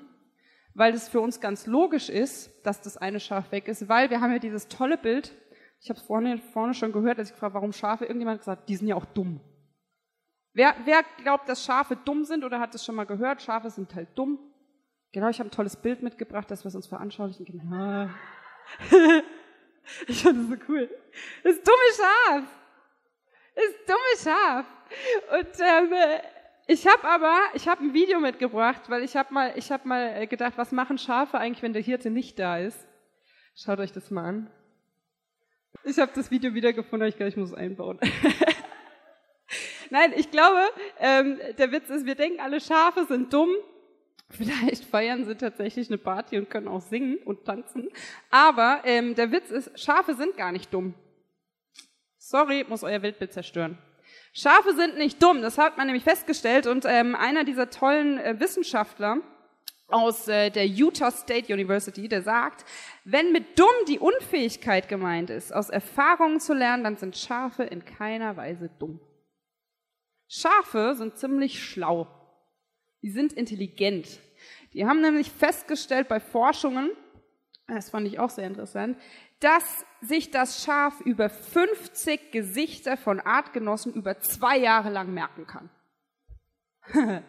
weil 0.74 0.94
es 0.94 1.08
für 1.08 1.20
uns 1.20 1.40
ganz 1.40 1.66
logisch 1.66 2.08
ist, 2.08 2.50
dass 2.66 2.80
das 2.80 2.96
eine 2.96 3.20
Schaf 3.20 3.52
weg 3.52 3.68
ist, 3.68 3.88
weil 3.88 4.10
wir 4.10 4.20
haben 4.20 4.32
ja 4.32 4.40
dieses 4.40 4.68
tolle 4.68 4.98
Bild. 4.98 5.32
Ich 5.80 5.90
habe 5.90 6.00
es 6.00 6.06
vorne, 6.06 6.38
vorne 6.38 6.74
schon 6.74 6.92
gehört, 6.92 7.18
als 7.18 7.28
ich 7.28 7.34
gefragt 7.34 7.54
warum 7.54 7.72
Schafe. 7.72 8.04
Irgendjemand 8.04 8.38
hat 8.38 8.40
gesagt, 8.40 8.68
die 8.68 8.76
sind 8.76 8.88
ja 8.88 8.96
auch 8.96 9.04
dumm. 9.04 9.40
Wer, 10.54 10.74
wer 10.84 11.02
glaubt, 11.22 11.48
dass 11.48 11.64
Schafe 11.64 11.96
dumm 11.96 12.24
sind 12.24 12.44
oder 12.44 12.60
hat 12.60 12.74
es 12.74 12.84
schon 12.84 12.94
mal 12.94 13.04
gehört? 13.04 13.42
Schafe 13.42 13.70
sind 13.70 13.94
halt 13.94 14.08
dumm. 14.16 14.38
Genau, 15.12 15.28
ich 15.28 15.38
habe 15.38 15.48
ein 15.48 15.52
tolles 15.52 15.76
Bild 15.76 16.02
mitgebracht, 16.02 16.50
das 16.50 16.64
wir 16.64 16.74
uns 16.74 16.86
veranschaulichen 16.86 17.46
können. 17.46 18.14
Ich 20.08 20.22
fand 20.22 20.38
das 20.38 20.58
so 20.58 20.64
cool. 20.68 20.90
Das 21.42 21.56
dumme 21.62 21.90
Schaf. 21.96 22.44
Das 23.54 23.64
dumme 23.86 24.22
Schaf. 24.22 24.66
Und 25.32 25.60
ähm, 25.60 26.20
ich 26.66 26.86
habe 26.86 27.04
aber, 27.04 27.38
ich 27.54 27.68
habe 27.68 27.84
ein 27.84 27.94
Video 27.94 28.20
mitgebracht, 28.20 28.82
weil 28.88 29.02
ich 29.02 29.16
habe 29.16 29.32
mal, 29.32 29.52
ich 29.56 29.70
habe 29.70 29.86
mal 29.86 30.22
äh, 30.22 30.26
gedacht, 30.26 30.54
was 30.56 30.72
machen 30.72 30.98
Schafe 30.98 31.38
eigentlich, 31.38 31.62
wenn 31.62 31.72
der 31.72 31.82
Hirte 31.82 32.10
nicht 32.10 32.38
da 32.38 32.58
ist? 32.58 32.78
Schaut 33.54 33.78
euch 33.78 33.92
das 33.92 34.10
mal 34.10 34.24
an. 34.24 34.50
Ich 35.84 35.98
habe 35.98 36.12
das 36.14 36.30
Video 36.30 36.54
wiedergefunden, 36.54 37.08
ich 37.08 37.16
glaube, 37.16 37.28
ich 37.28 37.36
muss 37.36 37.50
es 37.50 37.54
einbauen. 37.54 38.00
Nein, 39.90 40.14
ich 40.16 40.30
glaube, 40.30 40.60
ähm, 40.98 41.38
der 41.58 41.70
Witz 41.70 41.90
ist, 41.90 42.06
wir 42.06 42.14
denken, 42.14 42.40
alle 42.40 42.60
Schafe 42.60 43.04
sind 43.04 43.32
dumm 43.32 43.50
Vielleicht 44.30 44.84
feiern 44.84 45.24
sie 45.24 45.36
tatsächlich 45.36 45.88
eine 45.88 45.98
Party 45.98 46.38
und 46.38 46.50
können 46.50 46.68
auch 46.68 46.80
singen 46.80 47.18
und 47.24 47.44
tanzen. 47.44 47.88
Aber 48.30 48.82
ähm, 48.84 49.14
der 49.14 49.30
Witz 49.32 49.50
ist, 49.50 49.78
Schafe 49.78 50.14
sind 50.14 50.36
gar 50.36 50.52
nicht 50.52 50.72
dumm. 50.72 50.94
Sorry, 52.18 52.64
muss 52.68 52.82
euer 52.82 53.02
Weltbild 53.02 53.32
zerstören. 53.32 53.78
Schafe 54.32 54.74
sind 54.74 54.96
nicht 54.96 55.22
dumm, 55.22 55.42
das 55.42 55.58
hat 55.58 55.76
man 55.76 55.86
nämlich 55.86 56.04
festgestellt. 56.04 56.66
Und 56.66 56.84
ähm, 56.86 57.14
einer 57.14 57.44
dieser 57.44 57.70
tollen 57.70 58.18
äh, 58.18 58.40
Wissenschaftler 58.40 59.18
aus 59.88 60.26
äh, 60.26 60.50
der 60.50 60.66
Utah 60.66 61.10
State 61.10 61.52
University, 61.52 62.08
der 62.08 62.22
sagt, 62.22 62.64
wenn 63.04 63.32
mit 63.32 63.58
dumm 63.58 63.68
die 63.86 63.98
Unfähigkeit 63.98 64.88
gemeint 64.88 65.30
ist, 65.30 65.54
aus 65.54 65.70
Erfahrungen 65.70 66.40
zu 66.40 66.54
lernen, 66.54 66.84
dann 66.84 66.96
sind 66.96 67.16
Schafe 67.16 67.64
in 67.64 67.84
keiner 67.84 68.36
Weise 68.36 68.70
dumm. 68.78 69.00
Schafe 70.26 70.94
sind 70.96 71.16
ziemlich 71.18 71.62
schlau. 71.62 72.08
Die 73.04 73.10
sind 73.10 73.34
intelligent. 73.34 74.18
Die 74.72 74.86
haben 74.86 75.02
nämlich 75.02 75.30
festgestellt 75.30 76.08
bei 76.08 76.20
Forschungen, 76.20 76.90
das 77.66 77.90
fand 77.90 78.06
ich 78.06 78.18
auch 78.18 78.30
sehr 78.30 78.46
interessant, 78.46 78.98
dass 79.40 79.84
sich 80.00 80.30
das 80.30 80.64
Schaf 80.64 81.02
über 81.02 81.28
50 81.28 82.32
Gesichter 82.32 82.96
von 82.96 83.20
Artgenossen 83.20 83.92
über 83.92 84.20
zwei 84.20 84.56
Jahre 84.56 84.88
lang 84.88 85.12
merken 85.12 85.46
kann. 85.46 85.68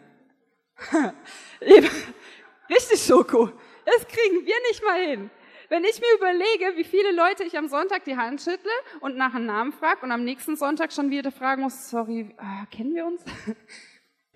Richtig 1.60 3.02
Schoko. 3.06 3.50
Das 3.84 4.08
kriegen 4.08 4.46
wir 4.46 4.56
nicht 4.70 4.82
mal 4.82 4.98
hin. 4.98 5.30
Wenn 5.68 5.84
ich 5.84 6.00
mir 6.00 6.16
überlege, 6.16 6.78
wie 6.78 6.84
viele 6.84 7.12
Leute 7.12 7.44
ich 7.44 7.58
am 7.58 7.68
Sonntag 7.68 8.04
die 8.04 8.16
Hand 8.16 8.40
schüttle 8.40 8.72
und 9.00 9.18
nach 9.18 9.34
einem 9.34 9.44
Namen 9.44 9.72
frage 9.74 10.00
und 10.06 10.10
am 10.10 10.24
nächsten 10.24 10.56
Sonntag 10.56 10.94
schon 10.94 11.10
wieder 11.10 11.30
fragen 11.30 11.60
muss, 11.60 11.90
sorry, 11.90 12.34
äh, 12.38 12.66
kennen 12.74 12.94
wir 12.94 13.04
uns? 13.04 13.22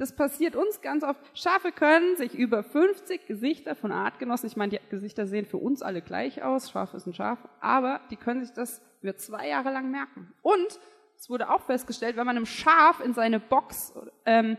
Das 0.00 0.12
passiert 0.12 0.57
uns 0.57 0.80
ganz 0.80 1.04
oft. 1.04 1.21
Schafe 1.35 1.73
können 1.73 2.16
sich 2.16 2.35
über 2.35 2.62
50 2.62 3.26
Gesichter 3.26 3.75
von 3.75 3.92
Artgenossen, 3.92 4.47
ich 4.47 4.57
meine, 4.57 4.71
die 4.71 4.80
Gesichter 4.88 5.26
sehen 5.26 5.45
für 5.45 5.59
uns 5.59 5.83
alle 5.83 6.00
gleich 6.00 6.42
aus, 6.42 6.71
Schaf 6.71 6.95
ist 6.95 7.07
ein 7.07 7.12
Schaf, 7.12 7.38
aber 7.61 8.00
die 8.11 8.16
können 8.16 8.42
sich 8.42 8.54
das 8.54 8.80
über 9.02 9.14
zwei 9.19 9.49
Jahre 9.49 9.71
lang 9.71 9.90
merken. 9.90 10.33
Und 10.40 10.80
es 11.19 11.28
wurde 11.28 11.50
auch 11.50 11.66
festgestellt, 11.66 12.16
wenn 12.16 12.25
man 12.25 12.37
einem 12.37 12.47
Schaf 12.47 13.00
in 13.00 13.12
seine 13.12 13.40
Box 13.40 13.92
ähm, 14.25 14.57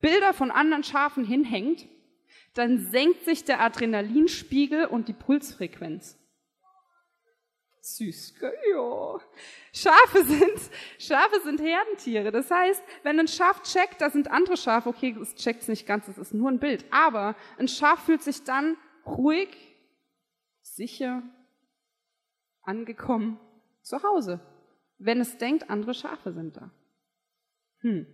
Bilder 0.00 0.34
von 0.34 0.50
anderen 0.50 0.82
Schafen 0.82 1.24
hinhängt, 1.24 1.86
dann 2.54 2.78
senkt 2.78 3.24
sich 3.26 3.44
der 3.44 3.60
Adrenalinspiegel 3.60 4.86
und 4.86 5.06
die 5.06 5.12
Pulsfrequenz. 5.12 6.18
Süß, 7.86 8.34
ja. 8.72 9.20
Schafe 9.72 10.24
sind, 10.24 10.58
Schafe 10.98 11.40
sind 11.44 11.60
Herdentiere. 11.60 12.32
Das 12.32 12.50
heißt, 12.50 12.82
wenn 13.04 13.20
ein 13.20 13.28
Schaf 13.28 13.62
checkt, 13.62 14.00
da 14.00 14.10
sind 14.10 14.28
andere 14.28 14.56
Schafe, 14.56 14.88
okay, 14.88 15.16
es 15.20 15.36
checkt 15.36 15.68
nicht 15.68 15.86
ganz, 15.86 16.08
es 16.08 16.18
ist 16.18 16.34
nur 16.34 16.50
ein 16.50 16.58
Bild. 16.58 16.84
Aber 16.90 17.36
ein 17.58 17.68
Schaf 17.68 18.04
fühlt 18.04 18.22
sich 18.22 18.42
dann 18.42 18.76
ruhig, 19.06 19.48
sicher, 20.62 21.22
angekommen 22.62 23.38
zu 23.82 24.02
Hause, 24.02 24.40
wenn 24.98 25.20
es 25.20 25.38
denkt, 25.38 25.70
andere 25.70 25.94
Schafe 25.94 26.32
sind 26.32 26.56
da. 26.56 26.70
Hm. 27.82 28.06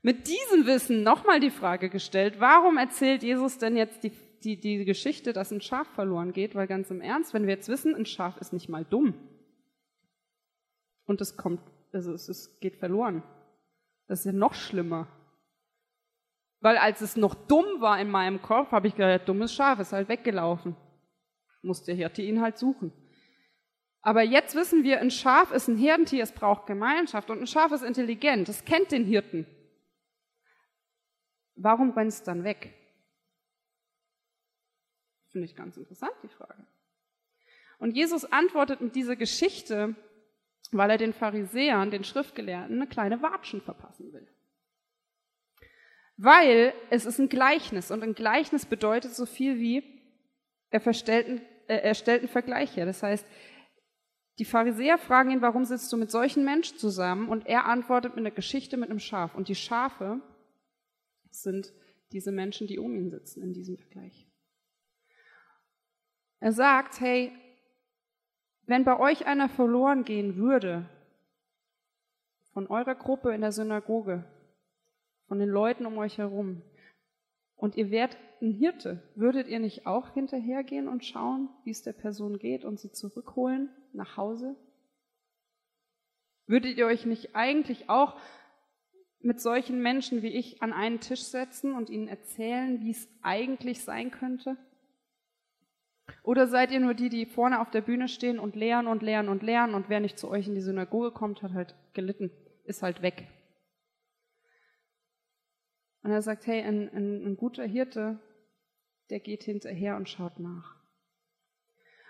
Mit 0.00 0.28
diesem 0.28 0.64
Wissen 0.66 1.02
nochmal 1.02 1.40
die 1.40 1.50
Frage 1.50 1.88
gestellt, 1.90 2.36
warum 2.38 2.76
erzählt 2.76 3.24
Jesus 3.24 3.58
denn 3.58 3.76
jetzt 3.76 4.04
die 4.04 4.12
die, 4.44 4.58
die 4.58 4.84
Geschichte, 4.84 5.32
dass 5.32 5.50
ein 5.50 5.60
Schaf 5.60 5.88
verloren 5.88 6.32
geht, 6.32 6.54
weil 6.54 6.66
ganz 6.66 6.90
im 6.90 7.00
Ernst, 7.00 7.34
wenn 7.34 7.46
wir 7.46 7.54
jetzt 7.54 7.68
wissen, 7.68 7.94
ein 7.94 8.06
Schaf 8.06 8.36
ist 8.38 8.52
nicht 8.52 8.68
mal 8.68 8.84
dumm. 8.84 9.14
Und 11.06 11.20
es 11.20 11.36
kommt, 11.36 11.60
also 11.92 12.12
es, 12.12 12.28
es 12.28 12.58
geht 12.60 12.76
verloren. 12.76 13.22
Das 14.06 14.20
ist 14.20 14.24
ja 14.26 14.32
noch 14.32 14.54
schlimmer. 14.54 15.08
Weil 16.60 16.76
als 16.76 17.00
es 17.00 17.16
noch 17.16 17.34
dumm 17.34 17.80
war 17.80 18.00
in 18.00 18.10
meinem 18.10 18.42
Kopf, 18.42 18.72
habe 18.72 18.88
ich 18.88 18.96
gedacht, 18.96 19.28
dummes 19.28 19.52
Schaf 19.52 19.78
ist 19.78 19.92
halt 19.92 20.08
weggelaufen. 20.08 20.76
Muss 21.62 21.84
der 21.84 21.94
Hirte 21.94 22.22
ihn 22.22 22.40
halt 22.40 22.58
suchen. 22.58 22.92
Aber 24.00 24.22
jetzt 24.22 24.54
wissen 24.54 24.84
wir, 24.84 25.00
ein 25.00 25.10
Schaf 25.10 25.52
ist 25.52 25.68
ein 25.68 25.76
Herdentier, 25.76 26.22
es 26.22 26.32
braucht 26.32 26.66
Gemeinschaft 26.66 27.30
und 27.30 27.40
ein 27.40 27.46
Schaf 27.46 27.72
ist 27.72 27.82
intelligent, 27.82 28.48
es 28.48 28.64
kennt 28.64 28.92
den 28.92 29.04
Hirten. 29.04 29.46
Warum 31.56 31.90
rennt 31.90 32.12
es 32.12 32.22
dann 32.22 32.44
weg? 32.44 32.77
Finde 35.38 35.52
ich 35.52 35.56
ganz 35.56 35.76
interessant, 35.76 36.14
die 36.24 36.28
Frage. 36.28 36.66
Und 37.78 37.94
Jesus 37.94 38.24
antwortet 38.24 38.80
mit 38.80 38.96
dieser 38.96 39.14
Geschichte, 39.14 39.94
weil 40.72 40.90
er 40.90 40.98
den 40.98 41.12
Pharisäern, 41.12 41.92
den 41.92 42.02
Schriftgelehrten, 42.02 42.74
eine 42.74 42.88
kleine 42.88 43.22
Watschen 43.22 43.60
verpassen 43.60 44.12
will. 44.12 44.26
Weil 46.16 46.74
es 46.90 47.06
ist 47.06 47.20
ein 47.20 47.28
Gleichnis 47.28 47.92
und 47.92 48.02
ein 48.02 48.16
Gleichnis 48.16 48.66
bedeutet 48.66 49.14
so 49.14 49.26
viel 49.26 49.60
wie, 49.60 49.84
er, 50.70 50.80
verstellten, 50.80 51.40
äh, 51.68 51.76
er 51.76 51.94
stellt 51.94 52.22
einen 52.22 52.28
Vergleich 52.28 52.76
her. 52.76 52.84
Das 52.84 53.04
heißt, 53.04 53.24
die 54.40 54.44
Pharisäer 54.44 54.98
fragen 54.98 55.30
ihn, 55.30 55.40
warum 55.40 55.64
sitzt 55.64 55.92
du 55.92 55.96
mit 55.98 56.10
solchen 56.10 56.44
Menschen 56.44 56.78
zusammen? 56.78 57.28
Und 57.28 57.46
er 57.46 57.66
antwortet 57.66 58.16
mit 58.16 58.26
einer 58.26 58.34
Geschichte 58.34 58.76
mit 58.76 58.90
einem 58.90 58.98
Schaf. 58.98 59.36
Und 59.36 59.46
die 59.46 59.54
Schafe 59.54 60.20
sind 61.30 61.72
diese 62.10 62.32
Menschen, 62.32 62.66
die 62.66 62.80
um 62.80 62.92
ihn 62.96 63.08
sitzen 63.08 63.40
in 63.40 63.52
diesem 63.52 63.76
Vergleich. 63.76 64.27
Er 66.40 66.52
sagt, 66.52 67.00
hey, 67.00 67.32
wenn 68.66 68.84
bei 68.84 68.98
euch 68.98 69.26
einer 69.26 69.48
verloren 69.48 70.04
gehen 70.04 70.36
würde, 70.36 70.88
von 72.52 72.66
eurer 72.66 72.94
Gruppe 72.94 73.34
in 73.34 73.40
der 73.40 73.52
Synagoge, 73.52 74.24
von 75.26 75.38
den 75.38 75.48
Leuten 75.48 75.86
um 75.86 75.98
euch 75.98 76.18
herum, 76.18 76.62
und 77.56 77.76
ihr 77.76 77.90
wärt 77.90 78.16
ein 78.40 78.52
Hirte, 78.52 79.02
würdet 79.16 79.48
ihr 79.48 79.58
nicht 79.58 79.86
auch 79.86 80.10
hinterhergehen 80.10 80.86
und 80.86 81.04
schauen, 81.04 81.48
wie 81.64 81.70
es 81.70 81.82
der 81.82 81.92
Person 81.92 82.38
geht 82.38 82.64
und 82.64 82.78
sie 82.78 82.92
zurückholen 82.92 83.68
nach 83.92 84.16
Hause? 84.16 84.54
Würdet 86.46 86.78
ihr 86.78 86.86
euch 86.86 87.04
nicht 87.04 87.34
eigentlich 87.34 87.90
auch 87.90 88.16
mit 89.20 89.40
solchen 89.40 89.82
Menschen 89.82 90.22
wie 90.22 90.28
ich 90.28 90.62
an 90.62 90.72
einen 90.72 91.00
Tisch 91.00 91.24
setzen 91.24 91.74
und 91.74 91.90
ihnen 91.90 92.06
erzählen, 92.06 92.80
wie 92.80 92.92
es 92.92 93.08
eigentlich 93.22 93.82
sein 93.82 94.12
könnte? 94.12 94.56
Oder 96.28 96.46
seid 96.46 96.72
ihr 96.72 96.80
nur 96.80 96.92
die, 96.92 97.08
die 97.08 97.24
vorne 97.24 97.58
auf 97.58 97.70
der 97.70 97.80
Bühne 97.80 98.06
stehen 98.06 98.38
und 98.38 98.54
lehren 98.54 98.86
und 98.86 99.02
lehren 99.02 99.30
und 99.30 99.42
lehren 99.42 99.72
und 99.72 99.88
wer 99.88 99.98
nicht 99.98 100.18
zu 100.18 100.28
euch 100.28 100.46
in 100.46 100.54
die 100.54 100.60
Synagoge 100.60 101.10
kommt, 101.10 101.40
hat 101.40 101.54
halt 101.54 101.74
gelitten. 101.94 102.30
ist 102.64 102.82
halt 102.82 103.00
weg. 103.00 103.28
Und 106.02 106.10
er 106.10 106.20
sagt, 106.20 106.46
hey, 106.46 106.60
ein, 106.60 106.90
ein, 106.92 107.24
ein 107.24 107.36
guter 107.38 107.64
Hirte, 107.64 108.18
der 109.08 109.20
geht 109.20 109.42
hinterher 109.42 109.96
und 109.96 110.06
schaut 110.06 110.38
nach. 110.38 110.76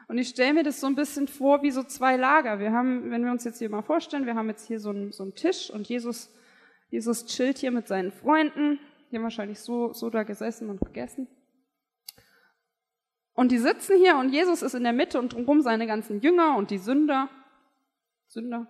Und 0.08 0.18
ich 0.18 0.30
stelle 0.30 0.54
mir 0.54 0.64
das 0.64 0.80
so 0.80 0.88
ein 0.88 0.96
bisschen 0.96 1.28
vor 1.28 1.62
wie 1.62 1.70
so 1.70 1.84
zwei 1.84 2.16
Lager. 2.16 2.58
Wir 2.58 2.72
haben, 2.72 3.12
wenn 3.12 3.24
wir 3.24 3.30
uns 3.30 3.44
jetzt 3.44 3.60
hier 3.60 3.70
mal 3.70 3.82
vorstellen, 3.82 4.26
wir 4.26 4.34
haben 4.34 4.48
jetzt 4.48 4.66
hier 4.66 4.80
so 4.80 4.90
einen, 4.90 5.12
so 5.12 5.22
einen 5.22 5.36
Tisch 5.36 5.70
und 5.70 5.88
Jesus, 5.88 6.34
Jesus 6.90 7.24
chillt 7.26 7.58
hier 7.58 7.70
mit 7.70 7.86
seinen 7.86 8.10
Freunden. 8.10 8.80
Die 9.12 9.16
haben 9.16 9.22
wahrscheinlich 9.22 9.60
so, 9.60 9.92
so 9.92 10.10
da 10.10 10.24
gesessen 10.24 10.70
und 10.70 10.80
gegessen. 10.80 11.28
Und 13.38 13.52
die 13.52 13.58
sitzen 13.58 13.96
hier 13.98 14.16
und 14.16 14.30
Jesus 14.30 14.62
ist 14.62 14.74
in 14.74 14.82
der 14.82 14.92
Mitte 14.92 15.16
und 15.20 15.32
drumherum 15.32 15.60
seine 15.60 15.86
ganzen 15.86 16.20
Jünger 16.20 16.56
und 16.56 16.72
die 16.72 16.78
Sünder. 16.78 17.30
Sünder. 18.26 18.66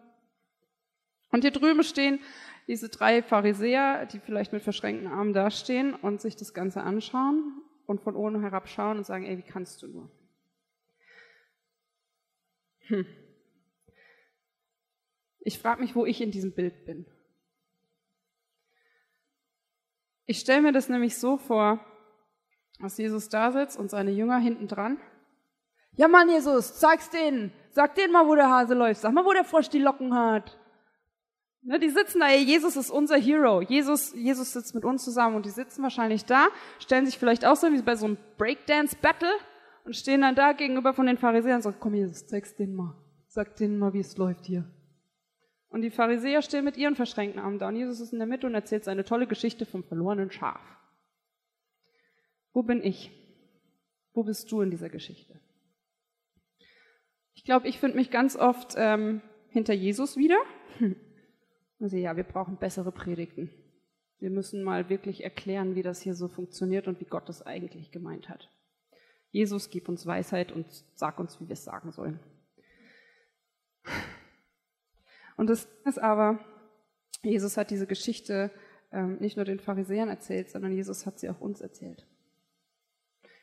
Und 1.31 1.41
hier 1.41 1.53
drüben 1.53 1.83
stehen 1.83 2.21
diese 2.67 2.91
drei 2.91 3.23
Pharisäer, 3.23 4.05
die 4.05 4.21
vielleicht 4.21 4.53
mit 4.53 4.63
verschränkten 4.63 5.07
Armen 5.07 5.33
dastehen 5.33 5.95
und 5.95 6.21
sich 6.21 6.37
das 6.37 6.53
Ganze 6.53 6.83
anschauen 6.83 7.63
und 7.87 8.03
von 8.03 8.15
oben 8.15 8.43
herabschauen 8.43 8.99
und 8.99 9.05
sagen, 9.05 9.25
ey, 9.25 9.39
wie 9.39 9.51
kannst 9.51 9.83
du 9.83 9.87
nur? 9.87 10.11
Hm. 12.89 13.07
Ich 15.41 15.59
frage 15.59 15.81
mich, 15.81 15.95
wo 15.95 16.05
ich 16.05 16.21
in 16.21 16.31
diesem 16.31 16.53
Bild 16.53 16.85
bin. 16.85 17.07
Ich 20.27 20.41
stelle 20.41 20.61
mir 20.61 20.73
das 20.73 20.91
nämlich 20.91 21.17
so 21.17 21.39
vor, 21.39 21.83
dass 22.81 22.99
Jesus 22.99 23.29
da 23.29 23.51
sitzt 23.53 23.79
und 23.79 23.91
seine 23.91 24.11
Jünger 24.11 24.39
hinten 24.39 24.69
dran. 24.69 24.99
Ja 25.97 26.09
Mann, 26.09 26.29
Jesus, 26.29 26.79
zeig's 26.79 27.11
denen. 27.11 27.53
Sag 27.71 27.95
denen 27.95 28.13
mal, 28.13 28.27
wo 28.27 28.35
der 28.35 28.51
Hase 28.51 28.75
läuft. 28.75 29.01
Sag 29.01 29.13
mal, 29.13 29.25
wo 29.25 29.33
der 29.33 29.45
Frosch 29.45 29.69
die 29.69 29.81
Locken 29.81 30.15
hat. 30.15 30.59
Ne, 31.63 31.79
die 31.79 31.91
sitzen 31.91 32.21
da, 32.21 32.29
ey, 32.29 32.43
Jesus 32.43 32.77
ist 32.77 32.91
unser 32.91 33.17
Hero. 33.17 33.61
Jesus, 33.63 34.15
Jesus 34.15 34.53
sitzt 34.53 34.75
mit 34.75 34.85
uns 34.85 35.05
zusammen 35.05 35.37
und 35.37 35.45
die 35.45 35.51
sitzen 35.51 35.83
wahrscheinlich 35.83 36.25
da, 36.25 36.49
stellen 36.79 37.05
sich 37.05 37.19
vielleicht 37.19 37.45
auch 37.45 37.57
so 37.57 37.73
wie 37.73 37.83
bei 37.83 37.97
so 37.97 38.07
einem 38.07 38.17
Breakdance-Battle 38.39 39.33
und 39.85 39.97
stehen 39.97 40.21
dann 40.21 40.35
da 40.35 40.53
gegenüber 40.53 40.95
von 40.95 41.07
den 41.07 41.19
Pharisäern 41.19 41.57
und 41.57 41.63
sagen, 41.63 41.77
komm 41.81 41.95
Jesus, 41.95 42.27
zeig's 42.27 42.55
denen 42.55 42.75
mal. 42.75 42.95
Sag 43.27 43.57
denen 43.57 43.79
mal, 43.79 43.93
wie 43.93 44.01
es 44.01 44.17
läuft 44.17 44.47
hier. 44.47 44.65
Und 45.69 45.83
die 45.83 45.91
Pharisäer 45.91 46.43
stehen 46.43 46.65
mit 46.65 46.77
ihren 46.77 46.97
verschränkten 46.97 47.43
Armen 47.43 47.59
da 47.59 47.69
und 47.69 47.77
Jesus 47.77 48.01
ist 48.01 48.13
in 48.13 48.19
der 48.19 48.29
Mitte 48.29 48.47
und 48.47 48.55
erzählt 48.55 48.85
seine 48.85 49.05
tolle 49.05 49.27
Geschichte 49.27 49.67
vom 49.67 49.85
verlorenen 49.85 50.31
Schaf. 50.31 50.61
Wo 52.59 52.65
bin 52.65 52.83
ich? 52.83 53.13
Wo 54.15 54.25
bist 54.25 54.51
du 54.51 54.63
in 54.63 54.73
dieser 54.73 54.89
Geschichte? 54.89 55.39
Ich 57.35 57.45
glaube, 57.45 57.69
ich 57.69 57.79
finde 57.79 57.97
mich 57.97 58.11
ganz 58.11 58.35
oft 58.35 58.75
ähm, 58.77 59.23
hinter 59.49 59.75
Jesus 59.75 60.17
wieder. 60.17 60.39
Also 61.81 61.97
ja, 61.97 62.17
wir 62.17 62.25
brauchen 62.25 62.57
bessere 62.57 62.91
Predigten. 62.91 63.53
Wir 64.19 64.31
müssen 64.31 64.65
mal 64.65 64.89
wirklich 64.89 65.23
erklären, 65.23 65.77
wie 65.77 65.83
das 65.83 66.01
hier 66.01 66.15
so 66.15 66.27
funktioniert 66.27 66.89
und 66.89 66.99
wie 67.01 67.05
Gott 67.05 67.29
das 67.29 67.47
eigentlich 67.47 67.93
gemeint 67.93 68.29
hat. 68.29 68.51
Jesus, 69.31 69.71
gib 69.71 69.89
uns 69.89 70.05
Weisheit 70.05 70.51
und 70.51 70.67
sag 70.95 71.21
uns, 71.21 71.41
wie 71.41 71.47
wir 71.47 71.53
es 71.53 71.63
sagen 71.63 71.93
sollen. 71.93 72.19
Und 75.37 75.49
das 75.49 75.69
ist 75.85 76.01
aber, 76.01 76.45
Jesus 77.23 77.57
hat 77.57 77.71
diese 77.71 77.87
Geschichte 77.87 78.51
ähm, 78.91 79.19
nicht 79.21 79.37
nur 79.37 79.45
den 79.45 79.61
Pharisäern 79.61 80.09
erzählt, 80.09 80.51
sondern 80.51 80.73
Jesus 80.73 81.07
hat 81.07 81.21
sie 81.21 81.31
auch 81.31 81.41
uns 81.41 81.61
erzählt. 81.61 82.05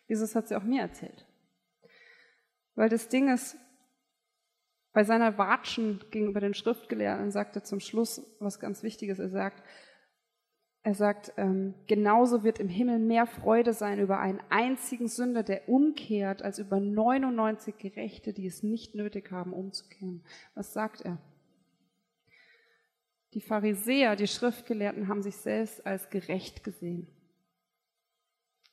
Jesus 0.08 0.36
hat 0.36 0.48
sie 0.48 0.56
auch 0.56 0.64
mir 0.64 0.82
erzählt. 0.82 1.26
Weil 2.76 2.90
das 2.90 3.08
Ding 3.08 3.34
ist, 3.34 3.58
bei 4.94 5.04
seiner 5.04 5.38
Watschen 5.38 6.04
gegenüber 6.10 6.40
den 6.40 6.54
Schriftgelehrten 6.54 7.32
sagt 7.32 7.56
er 7.56 7.64
zum 7.64 7.80
Schluss 7.80 8.26
was 8.40 8.60
ganz 8.60 8.82
Wichtiges. 8.82 9.20
Er 9.20 9.30
sagt, 9.30 9.62
er 10.84 10.94
sagt, 10.94 11.34
ähm, 11.38 11.74
genauso 11.88 12.44
wird 12.44 12.60
im 12.60 12.70
Himmel 12.70 13.00
mehr 13.00 13.26
Freude 13.26 13.74
sein 13.74 14.00
über 14.00 14.20
einen 14.20 14.40
einzigen 14.50 15.08
Sünder, 15.08 15.44
der 15.44 15.68
umkehrt, 15.68 16.44
als 16.44 16.60
über 16.60 16.80
99 16.80 17.78
Gerechte, 17.78 18.34
die 18.34 18.46
es 18.46 18.62
nicht 18.62 18.94
nötig 18.96 19.32
haben, 19.32 19.52
umzukehren. 19.52 20.24
Was 20.54 20.74
sagt 20.74 21.02
er? 21.02 21.18
Die 23.34 23.42
Pharisäer, 23.42 24.16
die 24.16 24.28
Schriftgelehrten 24.28 25.08
haben 25.08 25.24
sich 25.24 25.36
selbst 25.36 25.86
als 25.86 26.10
gerecht 26.10 26.64
gesehen. 26.64 27.08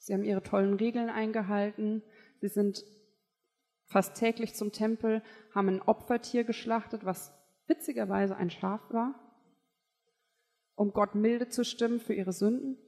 Sie 0.03 0.13
haben 0.13 0.25
ihre 0.25 0.43
tollen 0.43 0.75
Regeln 0.75 1.09
eingehalten. 1.09 2.03
Sie 2.41 2.49
sind 2.49 2.85
fast 3.87 4.17
täglich 4.17 4.55
zum 4.55 4.73
Tempel, 4.73 5.23
haben 5.55 5.69
ein 5.69 5.83
Opfertier 5.83 6.43
geschlachtet, 6.43 7.05
was 7.05 7.33
witzigerweise 7.69 8.37
ein 8.37 8.51
Schaf 8.51 8.81
war, 8.91 9.15
um 10.75 10.93
Gott 10.93 11.15
milde 11.15 11.49
zu 11.51 11.65
stimmen 11.65 12.01
für 12.01 12.15
ihre 12.15 12.33
Sünden. 12.33 12.79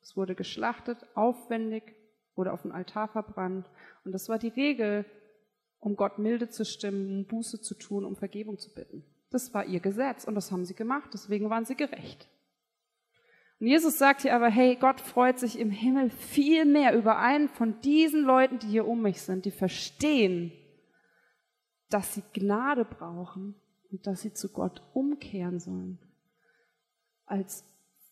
Es 0.00 0.16
wurde 0.16 0.36
geschlachtet, 0.36 1.04
aufwendig, 1.16 1.96
wurde 2.36 2.52
auf 2.52 2.62
den 2.62 2.70
Altar 2.70 3.08
verbrannt. 3.08 3.68
Und 4.04 4.12
das 4.12 4.28
war 4.28 4.38
die 4.38 4.48
Regel, 4.48 5.06
um 5.80 5.96
Gott 5.96 6.20
milde 6.20 6.50
zu 6.50 6.64
stimmen, 6.64 7.08
um 7.08 7.26
Buße 7.26 7.62
zu 7.62 7.74
tun, 7.74 8.04
um 8.04 8.14
Vergebung 8.14 8.58
zu 8.58 8.72
bitten. 8.72 9.04
Das 9.30 9.52
war 9.54 9.64
ihr 9.64 9.80
Gesetz 9.80 10.24
und 10.24 10.36
das 10.36 10.52
haben 10.52 10.64
sie 10.64 10.74
gemacht, 10.74 11.10
deswegen 11.12 11.50
waren 11.50 11.64
sie 11.64 11.74
gerecht. 11.74 12.28
Und 13.64 13.70
Jesus 13.70 13.96
sagt 13.96 14.20
hier 14.20 14.36
aber, 14.36 14.50
hey, 14.50 14.76
Gott 14.76 15.00
freut 15.00 15.38
sich 15.38 15.58
im 15.58 15.70
Himmel 15.70 16.10
viel 16.10 16.66
mehr 16.66 16.94
über 16.94 17.16
einen 17.16 17.48
von 17.48 17.80
diesen 17.80 18.22
Leuten, 18.22 18.58
die 18.58 18.66
hier 18.66 18.86
um 18.86 19.00
mich 19.00 19.22
sind, 19.22 19.46
die 19.46 19.50
verstehen, 19.50 20.52
dass 21.88 22.12
sie 22.12 22.22
Gnade 22.34 22.84
brauchen 22.84 23.54
und 23.90 24.06
dass 24.06 24.20
sie 24.20 24.34
zu 24.34 24.52
Gott 24.52 24.82
umkehren 24.92 25.60
sollen, 25.60 25.98
als 27.24 27.64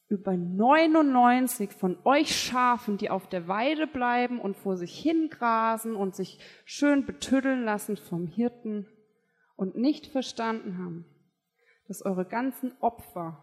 über 0.09 0.39
99 0.39 1.71
von 1.73 1.99
euch 2.05 2.35
Schafen, 2.35 2.97
die 2.97 3.11
auf 3.11 3.29
der 3.29 3.47
Weide 3.47 3.87
bleiben 3.87 4.41
und 4.41 4.57
vor 4.57 4.79
sich 4.79 4.99
hingrasen 4.99 5.97
und 5.97 6.17
sich 6.17 6.39
schön 6.65 7.05
betüddeln 7.05 7.63
lassen 7.63 7.99
vom 7.99 8.27
Hirten 8.27 8.87
und 9.57 9.77
nicht 9.77 10.07
verstanden 10.07 10.79
haben, 10.79 11.05
dass 11.89 12.01
eure 12.01 12.25
ganzen 12.25 12.73
Opfer 12.81 13.42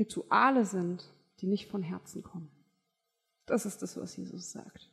Rituale 0.00 0.64
sind, 0.64 1.04
die 1.40 1.46
nicht 1.46 1.70
von 1.70 1.82
Herzen 1.82 2.22
kommen. 2.22 2.50
Das 3.46 3.66
ist 3.66 3.82
das, 3.82 3.96
was 3.96 4.16
Jesus 4.16 4.50
sagt. 4.50 4.90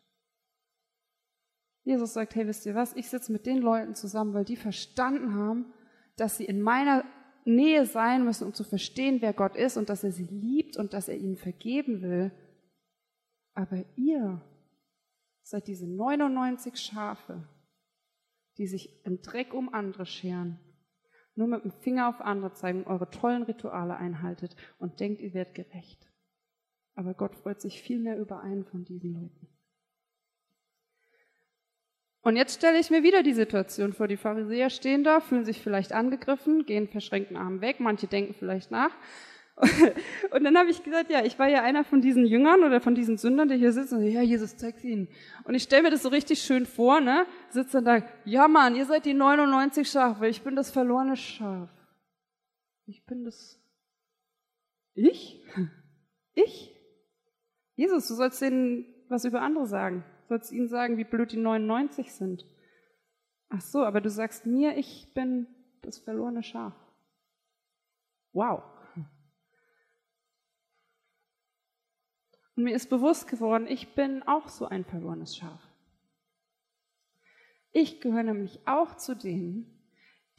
Jesus 1.84 2.14
sagt, 2.14 2.36
hey, 2.36 2.46
wisst 2.46 2.66
ihr 2.66 2.76
was, 2.76 2.94
ich 2.96 3.10
sitze 3.10 3.32
mit 3.32 3.46
den 3.46 3.60
Leuten 3.60 3.96
zusammen, 3.96 4.34
weil 4.34 4.46
die 4.46 4.58
verstanden 4.58 5.34
haben, 5.34 5.74
dass 6.18 6.38
sie 6.38 6.46
in 6.46 6.62
meiner 6.62 7.06
Nähe 7.46 7.86
sein 7.86 8.26
müssen, 8.26 8.46
um 8.46 8.54
zu 8.54 8.66
verstehen, 8.66 9.22
wer 9.22 9.32
Gott 9.32 9.56
ist 9.56 9.78
und 9.78 9.90
dass 9.90 10.04
er 10.04 10.12
sie 10.12 10.26
liebt 10.26 10.76
und 10.76 10.94
dass 10.94 11.08
er 11.08 11.18
ihnen 11.18 11.38
vergeben 11.38 12.02
will. 12.02 12.32
Aber 13.54 13.86
ihr 13.96 14.42
seid 15.44 15.68
diese 15.68 15.88
99 15.88 16.76
Schafe, 16.76 17.48
die 18.58 18.68
sich 18.68 19.06
im 19.06 19.22
Dreck 19.22 19.54
um 19.54 19.74
andere 19.74 20.06
scheren 20.06 20.60
nur 21.38 21.48
mit 21.48 21.64
dem 21.64 21.72
Finger 21.72 22.10
auf 22.10 22.22
andere 22.22 22.54
zeigen, 22.54 22.86
eure 22.86 23.10
tollen 23.10 23.44
Rituale 23.44 23.96
einhaltet 23.96 24.56
und 24.80 25.00
denkt, 25.00 25.22
ihr 25.22 25.34
werdet 25.34 25.56
gerecht. 25.56 26.10
Aber 26.96 27.14
Gott 27.14 27.36
freut 27.36 27.62
sich 27.62 27.82
viel 27.82 28.00
mehr 28.00 28.18
über 28.18 28.42
einen 28.42 28.66
von 28.66 28.84
diesen 28.84 29.14
Leuten. 29.14 29.48
Und 32.22 32.36
jetzt 32.36 32.56
stelle 32.56 32.80
ich 32.80 32.90
mir 32.90 33.04
wieder 33.04 33.24
die 33.24 33.34
Situation 33.34 33.94
vor. 33.94 34.08
Die 34.08 34.18
Pharisäer 34.18 34.70
stehen 34.70 35.04
da, 35.04 35.22
fühlen 35.22 35.46
sich 35.46 35.62
vielleicht 35.62 35.94
angegriffen, 35.94 36.66
gehen 36.66 36.90
verschränkten 36.90 37.38
Armen 37.38 37.62
weg, 37.62 37.80
manche 37.80 38.08
denken 38.08 38.34
vielleicht 38.34 38.70
nach. 38.70 38.92
Und 40.32 40.44
dann 40.44 40.56
habe 40.56 40.70
ich 40.70 40.84
gesagt, 40.84 41.10
ja, 41.10 41.26
ich 41.26 41.40
war 41.40 41.48
ja 41.48 41.64
einer 41.64 41.84
von 41.84 42.00
diesen 42.00 42.26
Jüngern 42.26 42.64
oder 42.64 42.80
von 42.80 42.94
diesen 42.94 43.18
Sündern, 43.18 43.50
die 43.50 43.58
hier 43.58 43.74
sitzen. 43.74 44.06
Ja, 44.06 44.22
Jesus, 44.22 44.56
zeig's 44.56 44.84
ihnen. 44.84 45.08
Und 45.46 45.56
ich 45.56 45.64
stelle 45.64 45.84
mir 45.84 45.90
das 45.90 46.04
so 46.04 46.10
richtig 46.10 46.42
schön 46.42 46.68
vor, 46.68 47.02
ne? 47.02 47.26
Sitzt 47.50 47.74
dann 47.74 47.86
da, 47.86 48.04
ja 48.24 48.48
Mann, 48.48 48.76
ihr 48.76 48.86
seid 48.86 49.06
die 49.06 49.16
99 49.16 49.90
Schafe, 49.90 50.28
ich 50.28 50.44
bin 50.44 50.56
das 50.56 50.70
verlorene 50.70 51.16
Schaf. 51.16 51.70
Ich 52.86 53.06
bin 53.06 53.26
das. 53.26 53.60
Ich? 54.94 55.44
Ich? 56.40 56.72
Jesus, 57.74 58.08
du 58.08 58.14
sollst 58.14 58.40
denen 58.44 58.86
was 59.10 59.26
über 59.26 59.42
andere 59.42 59.66
sagen. 59.66 60.04
Du 60.22 60.28
sollst 60.28 60.52
ihnen 60.52 60.68
sagen, 60.68 60.98
wie 60.98 61.04
blöd 61.04 61.32
die 61.32 61.38
99 61.38 62.14
sind. 62.14 62.46
Ach 63.50 63.62
so, 63.62 63.84
aber 63.84 64.02
du 64.02 64.12
sagst 64.12 64.46
mir, 64.46 64.78
ich 64.78 65.12
bin 65.16 65.48
das 65.82 65.98
verlorene 65.98 66.44
Schaf. 66.44 66.76
Wow. 68.34 68.62
Und 72.58 72.64
mir 72.64 72.76
ist 72.76 72.90
bewusst 72.90 73.28
geworden, 73.28 73.68
ich 73.68 73.94
bin 73.94 74.24
auch 74.24 74.50
so 74.50 74.66
ein 74.66 74.84
verlorenes 74.84 75.38
Schaf. 75.38 75.62
Ich 77.72 78.02
gehöre 78.02 78.24
nämlich 78.24 78.68
auch 78.68 78.98
zu 78.98 79.16
denen, 79.16 79.80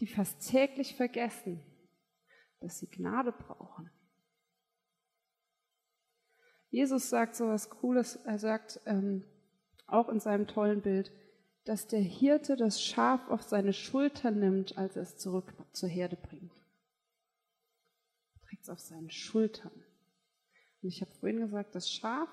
die 0.00 0.09
fast 0.09 0.50
täglich 0.50 0.96
vergessen, 0.96 1.62
dass 2.59 2.81
sie 2.81 2.88
Gnade 2.88 3.31
brauchen. 3.31 3.88
Jesus 6.70 7.09
sagt 7.09 7.37
so 7.37 7.46
was 7.46 7.70
Cooles, 7.70 8.16
er 8.16 8.40
sagt 8.40 8.81
ähm, 8.85 9.24
auch 9.87 10.09
in 10.09 10.18
seinem 10.18 10.48
tollen 10.48 10.83
Bild, 10.83 11.12
dass 11.64 11.87
der 11.87 12.00
Hirte 12.00 12.57
das 12.57 12.83
Schaf 12.83 13.28
auf 13.28 13.42
seine 13.44 13.72
Schulter 13.72 14.33
nimmt, 14.33 14.76
als 14.76 14.96
er 14.96 15.02
es 15.02 15.16
zurück 15.18 15.54
zur 15.72 15.88
Herde 15.88 16.16
bringt. 16.16 16.52
es 18.61 18.68
auf 18.68 18.81
seinen 18.81 19.11
Schultern. 19.11 19.85
Und 20.88 20.94
ich 20.94 21.03
habe 21.03 21.12
vorhin 21.12 21.40
gesagt, 21.40 21.74
das 21.74 21.92
Schaf 21.92 22.31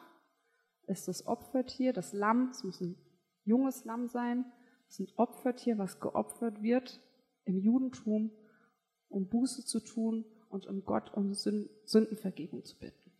ist 0.87 1.09
das 1.09 1.27
Opfertier, 1.27 1.91
das 1.91 2.13
Lamm, 2.13 2.51
es 2.51 2.63
muss 2.63 2.79
ein 2.79 2.95
junges 3.43 3.83
Lamm 3.83 4.07
sein, 4.07 4.45
es 4.87 4.97
ist 4.97 5.09
ein 5.09 5.13
Opfertier, 5.17 5.77
was 5.77 5.99
geopfert 5.99 6.61
wird 6.61 7.01
im 7.43 7.59
Judentum, 7.59 8.31
um 9.09 9.27
Buße 9.27 9.65
zu 9.65 9.81
tun 9.81 10.23
und 10.47 10.67
um 10.67 10.85
Gott 10.85 11.13
um 11.13 11.33
Sündenvergebung 11.33 12.63
zu 12.63 12.79
bitten. 12.79 13.11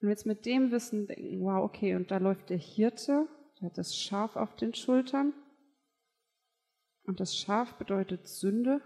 Und 0.00 0.10
jetzt 0.10 0.26
mit 0.26 0.46
dem 0.46 0.70
Wissen 0.70 1.08
denken, 1.08 1.40
wow, 1.40 1.64
okay, 1.64 1.96
und 1.96 2.12
da 2.12 2.18
läuft 2.18 2.50
der 2.50 2.58
Hirte, 2.58 3.26
der 3.58 3.70
hat 3.70 3.78
das 3.78 3.96
Schaf 3.96 4.36
auf 4.36 4.54
den 4.54 4.74
Schultern. 4.74 5.34
Und 7.02 7.18
das 7.18 7.36
Schaf 7.36 7.74
bedeutet 7.78 8.28
Sünde. 8.28 8.80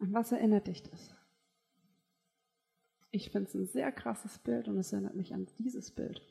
An 0.00 0.12
was 0.12 0.32
erinnert 0.32 0.66
dich 0.66 0.82
das? 0.82 1.19
Ich 3.10 3.30
finde 3.30 3.48
es 3.48 3.54
ein 3.54 3.66
sehr 3.66 3.90
krasses 3.92 4.38
Bild 4.38 4.68
und 4.68 4.78
es 4.78 4.92
erinnert 4.92 5.16
mich 5.16 5.34
an 5.34 5.46
dieses 5.58 5.90
Bild. 5.90 6.22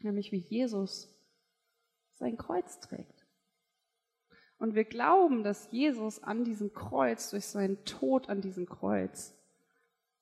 Nämlich 0.00 0.30
wie 0.32 0.38
Jesus 0.38 1.14
sein 2.12 2.36
Kreuz 2.36 2.80
trägt. 2.80 3.26
Und 4.58 4.74
wir 4.74 4.84
glauben, 4.84 5.44
dass 5.44 5.70
Jesus 5.70 6.22
an 6.22 6.44
diesem 6.44 6.72
Kreuz, 6.72 7.30
durch 7.30 7.46
seinen 7.46 7.84
Tod 7.84 8.28
an 8.28 8.40
diesem 8.40 8.66
Kreuz, 8.66 9.34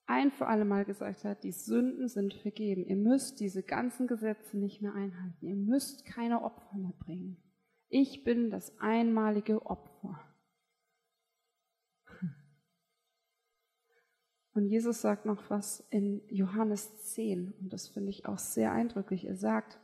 ein 0.06 0.30
für 0.30 0.46
alle 0.46 0.64
Mal 0.64 0.84
gesagt 0.84 1.24
hat, 1.24 1.42
die 1.42 1.52
Sünden 1.52 2.08
sind 2.08 2.34
vergeben. 2.34 2.84
Ihr 2.84 2.96
müsst 2.96 3.40
diese 3.40 3.62
ganzen 3.62 4.06
Gesetze 4.06 4.56
nicht 4.56 4.80
mehr 4.80 4.94
einhalten. 4.94 5.46
Ihr 5.46 5.56
müsst 5.56 6.04
keine 6.04 6.42
Opfer 6.42 6.76
mehr 6.76 6.92
bringen. 6.98 7.42
Ich 7.88 8.24
bin 8.24 8.50
das 8.50 8.78
einmalige 8.78 9.64
Opfer. 9.66 10.20
Und 14.56 14.64
Jesus 14.64 15.02
sagt 15.02 15.26
noch 15.26 15.50
was 15.50 15.86
in 15.90 16.22
Johannes 16.30 16.96
10, 17.12 17.52
und 17.60 17.70
das 17.74 17.88
finde 17.88 18.08
ich 18.08 18.24
auch 18.24 18.38
sehr 18.38 18.72
eindrücklich. 18.72 19.26
Er 19.26 19.36
sagt, 19.36 19.78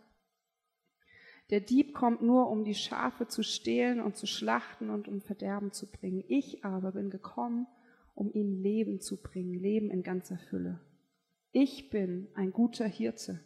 der 1.50 1.60
Dieb 1.60 1.92
kommt 1.92 2.22
nur, 2.22 2.48
um 2.48 2.64
die 2.64 2.74
Schafe 2.74 3.28
zu 3.28 3.42
stehlen 3.42 4.00
und 4.00 4.16
zu 4.16 4.26
schlachten 4.26 4.88
und 4.88 5.08
um 5.08 5.20
Verderben 5.20 5.72
zu 5.72 5.90
bringen. 5.90 6.24
Ich 6.26 6.64
aber 6.64 6.92
bin 6.92 7.10
gekommen, 7.10 7.66
um 8.14 8.32
ihnen 8.32 8.62
Leben 8.62 8.98
zu 8.98 9.20
bringen, 9.20 9.52
Leben 9.52 9.90
in 9.90 10.02
ganzer 10.02 10.38
Fülle. 10.38 10.80
Ich 11.50 11.90
bin 11.90 12.28
ein 12.34 12.50
guter 12.50 12.86
Hirte. 12.86 13.40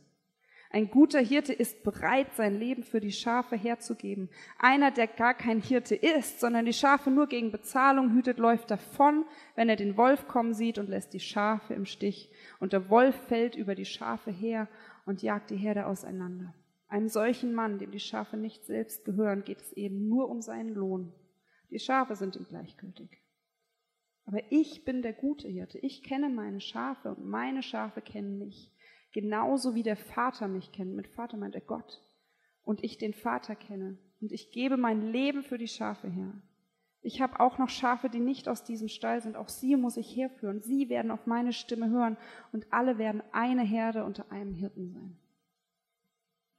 Ein 0.76 0.90
guter 0.90 1.20
Hirte 1.20 1.54
ist 1.54 1.84
bereit, 1.84 2.34
sein 2.34 2.58
Leben 2.58 2.82
für 2.82 3.00
die 3.00 3.10
Schafe 3.10 3.56
herzugeben. 3.56 4.28
Einer, 4.58 4.90
der 4.90 5.06
gar 5.06 5.32
kein 5.32 5.62
Hirte 5.62 5.94
ist, 5.94 6.38
sondern 6.38 6.66
die 6.66 6.74
Schafe 6.74 7.10
nur 7.10 7.28
gegen 7.28 7.50
Bezahlung 7.50 8.12
hütet, 8.12 8.36
läuft 8.36 8.70
davon, 8.70 9.24
wenn 9.54 9.70
er 9.70 9.76
den 9.76 9.96
Wolf 9.96 10.28
kommen 10.28 10.52
sieht 10.52 10.76
und 10.76 10.90
lässt 10.90 11.14
die 11.14 11.20
Schafe 11.20 11.72
im 11.72 11.86
Stich. 11.86 12.30
Und 12.60 12.74
der 12.74 12.90
Wolf 12.90 13.16
fällt 13.26 13.56
über 13.56 13.74
die 13.74 13.86
Schafe 13.86 14.30
her 14.30 14.68
und 15.06 15.22
jagt 15.22 15.48
die 15.48 15.56
Herde 15.56 15.86
auseinander. 15.86 16.52
Einem 16.88 17.08
solchen 17.08 17.54
Mann, 17.54 17.78
dem 17.78 17.90
die 17.90 17.98
Schafe 17.98 18.36
nicht 18.36 18.66
selbst 18.66 19.06
gehören, 19.06 19.44
geht 19.44 19.62
es 19.62 19.72
eben 19.72 20.10
nur 20.10 20.28
um 20.28 20.42
seinen 20.42 20.74
Lohn. 20.74 21.10
Die 21.70 21.78
Schafe 21.78 22.16
sind 22.16 22.36
ihm 22.36 22.44
gleichgültig. 22.50 23.22
Aber 24.26 24.42
ich 24.50 24.84
bin 24.84 25.00
der 25.00 25.14
gute 25.14 25.48
Hirte. 25.48 25.78
Ich 25.78 26.02
kenne 26.02 26.28
meine 26.28 26.60
Schafe 26.60 27.14
und 27.14 27.24
meine 27.24 27.62
Schafe 27.62 28.02
kennen 28.02 28.36
mich. 28.36 28.70
Genauso 29.12 29.74
wie 29.74 29.82
der 29.82 29.96
Vater 29.96 30.48
mich 30.48 30.72
kennt. 30.72 30.94
Mit 30.94 31.08
Vater 31.08 31.36
meint 31.36 31.54
er 31.54 31.60
Gott. 31.60 32.02
Und 32.62 32.82
ich 32.84 32.98
den 32.98 33.14
Vater 33.14 33.54
kenne. 33.54 33.98
Und 34.20 34.32
ich 34.32 34.50
gebe 34.50 34.76
mein 34.76 35.00
Leben 35.12 35.42
für 35.42 35.58
die 35.58 35.68
Schafe 35.68 36.08
her. 36.08 36.32
Ich 37.02 37.20
habe 37.20 37.38
auch 37.38 37.58
noch 37.58 37.68
Schafe, 37.68 38.10
die 38.10 38.18
nicht 38.18 38.48
aus 38.48 38.64
diesem 38.64 38.88
Stall 38.88 39.22
sind. 39.22 39.36
Auch 39.36 39.48
sie 39.48 39.76
muss 39.76 39.96
ich 39.96 40.16
herführen. 40.16 40.60
Sie 40.60 40.88
werden 40.88 41.10
auf 41.10 41.26
meine 41.26 41.52
Stimme 41.52 41.88
hören. 41.88 42.16
Und 42.52 42.72
alle 42.72 42.98
werden 42.98 43.22
eine 43.32 43.62
Herde 43.62 44.04
unter 44.04 44.32
einem 44.32 44.54
Hirten 44.54 44.90
sein. 44.90 45.16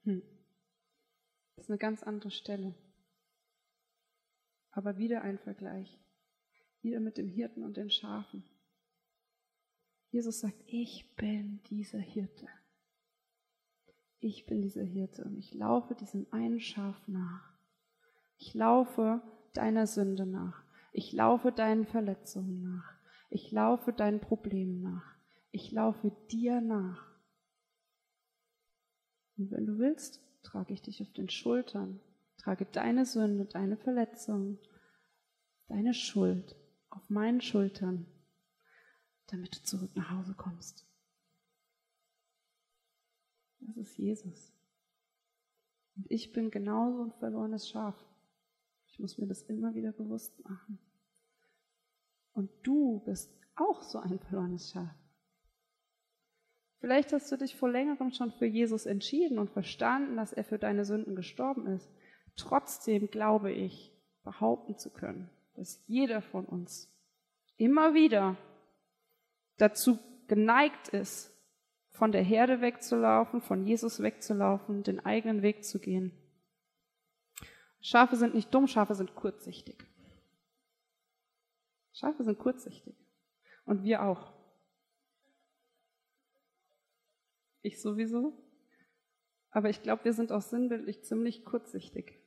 Hm. 0.06 0.22
Das 1.56 1.66
ist 1.66 1.70
eine 1.70 1.78
ganz 1.78 2.02
andere 2.04 2.32
Stelle. 2.32 2.74
Aber 4.72 4.98
wieder 4.98 5.22
ein 5.22 5.38
Vergleich. 5.38 6.00
Wieder 6.82 7.00
mit 7.00 7.18
dem 7.18 7.28
Hirten 7.28 7.64
und 7.64 7.76
den 7.76 7.90
Schafen. 7.90 8.44
Jesus 10.10 10.40
sagt, 10.40 10.58
ich 10.66 11.16
bin 11.16 11.62
dieser 11.70 12.00
Hirte. 12.00 12.48
Ich 14.20 14.46
bin 14.46 14.62
dieser 14.62 14.84
Hirte 14.84 15.24
und 15.24 15.38
ich 15.38 15.54
laufe 15.54 15.94
diesem 15.96 16.26
einen 16.32 16.60
Schaf 16.60 17.08
nach. 17.08 17.54
Ich 18.38 18.54
laufe 18.54 19.22
deiner 19.54 19.86
Sünde 19.86 20.26
nach. 20.26 20.64
Ich 20.92 21.14
laufe 21.14 21.52
deinen 21.52 21.86
Verletzungen 21.86 22.62
nach. 22.62 22.94
Ich 23.30 23.52
laufe 23.52 23.94
deinen 23.94 24.20
Problemen 24.20 24.82
nach. 24.82 25.16
Ich 25.52 25.72
laufe 25.72 26.12
dir 26.32 26.62
nach. 26.62 27.06
Und 29.38 29.52
wenn 29.52 29.66
du 29.66 29.78
willst, 29.78 30.22
trage 30.44 30.74
ich 30.74 30.82
dich 30.82 31.02
auf 31.02 31.12
den 31.14 31.30
Schultern, 31.30 32.00
trage 32.38 32.66
deine 32.66 33.06
Sünde, 33.06 33.46
deine 33.46 33.78
Verletzungen, 33.78 34.58
deine 35.68 35.94
Schuld 35.94 36.56
auf 36.90 37.10
meinen 37.10 37.42
Schultern 37.42 38.08
damit 39.28 39.56
du 39.56 39.64
zurück 39.64 39.96
nach 39.96 40.12
Hause 40.12 40.34
kommst. 40.36 40.86
Das 43.60 43.78
ist 43.78 43.98
Jesus. 43.98 44.54
Und 45.96 46.06
ich 46.10 46.32
bin 46.32 46.52
genauso 46.52 47.04
ein 47.04 47.12
verlorenes 47.12 47.70
Schaf. 47.70 47.96
Ich 48.88 49.00
muss 49.00 49.18
mir 49.18 49.28
das 49.28 49.44
immer 49.44 49.74
wieder 49.76 49.92
bewusst 49.92 50.44
machen. 50.44 50.80
Und 52.34 52.50
du 52.64 53.00
bist 53.06 53.32
auch 53.56 53.82
so 53.82 54.00
ein 54.00 54.20
verlorenes 54.20 54.72
Schaf. 54.72 54.96
Vielleicht 56.80 57.12
hast 57.12 57.32
du 57.32 57.38
dich 57.38 57.56
vor 57.56 57.70
längerem 57.70 58.12
schon 58.12 58.32
für 58.32 58.46
Jesus 58.46 58.86
entschieden 58.86 59.40
und 59.40 59.50
verstanden, 59.50 60.16
dass 60.16 60.34
er 60.34 60.44
für 60.44 60.60
deine 60.60 60.86
Sünden 60.86 61.16
gestorben 61.16 61.66
ist. 61.66 61.90
Trotzdem 62.36 63.10
glaube 63.10 63.52
ich, 63.52 63.92
behaupten 64.24 64.78
zu 64.78 64.92
können, 64.92 65.30
dass 65.56 65.84
jeder 65.88 66.22
von 66.22 66.46
uns 66.46 66.94
immer 67.56 67.96
wieder 67.96 68.38
dazu 69.58 70.00
geneigt 70.28 70.90
ist, 70.90 71.34
von 71.90 72.12
der 72.12 72.24
Herde 72.24 72.62
wegzulaufen, 72.62 73.42
von 73.42 73.66
Jesus 73.66 74.02
wegzulaufen, 74.02 74.84
den 74.84 75.04
eigenen 75.04 75.42
Weg 75.42 75.64
zu 75.64 75.80
gehen. 75.80 76.12
Schafe 77.82 78.16
sind 78.16 78.36
nicht 78.36 78.54
dumm, 78.54 78.68
Schafe 78.68 78.94
sind 78.96 79.16
kurzsichtig. 79.16 79.84
Schafe 81.94 82.24
sind 82.24 82.38
kurzsichtig. 82.38 82.96
Und 83.66 83.84
wir 83.84 84.04
auch. 84.04 84.34
Ich 87.62 87.82
sowieso. 87.82 88.38
Aber 89.50 89.70
ich 89.70 89.82
glaube, 89.82 90.06
wir 90.06 90.14
sind 90.14 90.32
auch 90.32 90.42
sinnbildlich 90.42 91.04
ziemlich 91.04 91.44
kurzsichtig. 91.44 92.22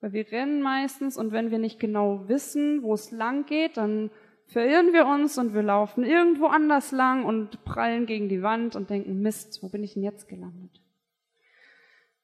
Weil 0.00 0.12
wir 0.12 0.30
rennen 0.32 0.62
meistens 0.62 1.16
und 1.16 1.32
wenn 1.32 1.50
wir 1.50 1.58
nicht 1.58 1.78
genau 1.80 2.28
wissen, 2.28 2.82
wo 2.82 2.94
es 2.94 3.10
lang 3.10 3.44
geht, 3.44 3.76
dann 3.76 4.10
verirren 4.48 4.92
wir 4.92 5.06
uns 5.06 5.38
und 5.38 5.54
wir 5.54 5.62
laufen 5.62 6.04
irgendwo 6.04 6.46
anders 6.46 6.90
lang 6.90 7.24
und 7.24 7.64
prallen 7.64 8.06
gegen 8.06 8.28
die 8.28 8.42
Wand 8.42 8.76
und 8.76 8.90
denken, 8.90 9.20
Mist, 9.20 9.62
wo 9.62 9.68
bin 9.68 9.82
ich 9.82 9.94
denn 9.94 10.02
jetzt 10.02 10.28
gelandet? 10.28 10.82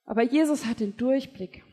Aber 0.04 0.22
Jesus 0.22 0.66
hat 0.66 0.80
den 0.80 0.96
Durchblick. 0.96 1.64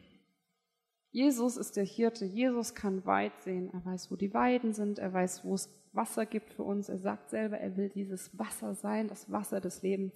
Jesus 1.12 1.58
ist 1.58 1.76
der 1.76 1.84
Hirte. 1.84 2.26
Jesus 2.26 2.74
kann 2.74 3.06
weit 3.06 3.42
sehen. 3.42 3.70
Er 3.74 3.84
weiß, 3.84 4.12
wo 4.12 4.16
die 4.16 4.34
Weiden 4.34 4.74
sind. 4.74 5.00
Er 5.00 5.12
weiß, 5.12 5.44
wo 5.44 5.54
es 5.54 5.70
Wasser 5.94 6.26
gibt 6.26 6.54
für 6.54 6.64
uns. 6.64 6.88
Er 6.88 7.00
sagt 7.00 7.30
selber, 7.30 7.58
er 7.58 7.76
will 7.76 7.90
dieses 7.90 8.38
Wasser 8.38 8.76
sein, 8.76 9.10
das 9.10 9.30
Wasser 9.32 9.60
des 9.60 9.82
Lebens. 9.82 10.14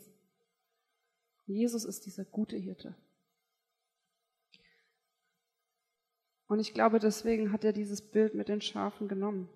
Jesus 1.46 1.84
ist 1.86 2.06
dieser 2.06 2.24
gute 2.24 2.56
Hirte. 2.56 2.96
Und 6.48 6.60
ich 6.60 6.74
glaube, 6.74 7.00
deswegen 7.00 7.52
hat 7.52 7.64
er 7.64 7.74
dieses 7.74 8.02
Bild 8.02 8.36
mit 8.36 8.48
den 8.48 8.62
Schafen 8.62 9.08
genommen. 9.08 9.50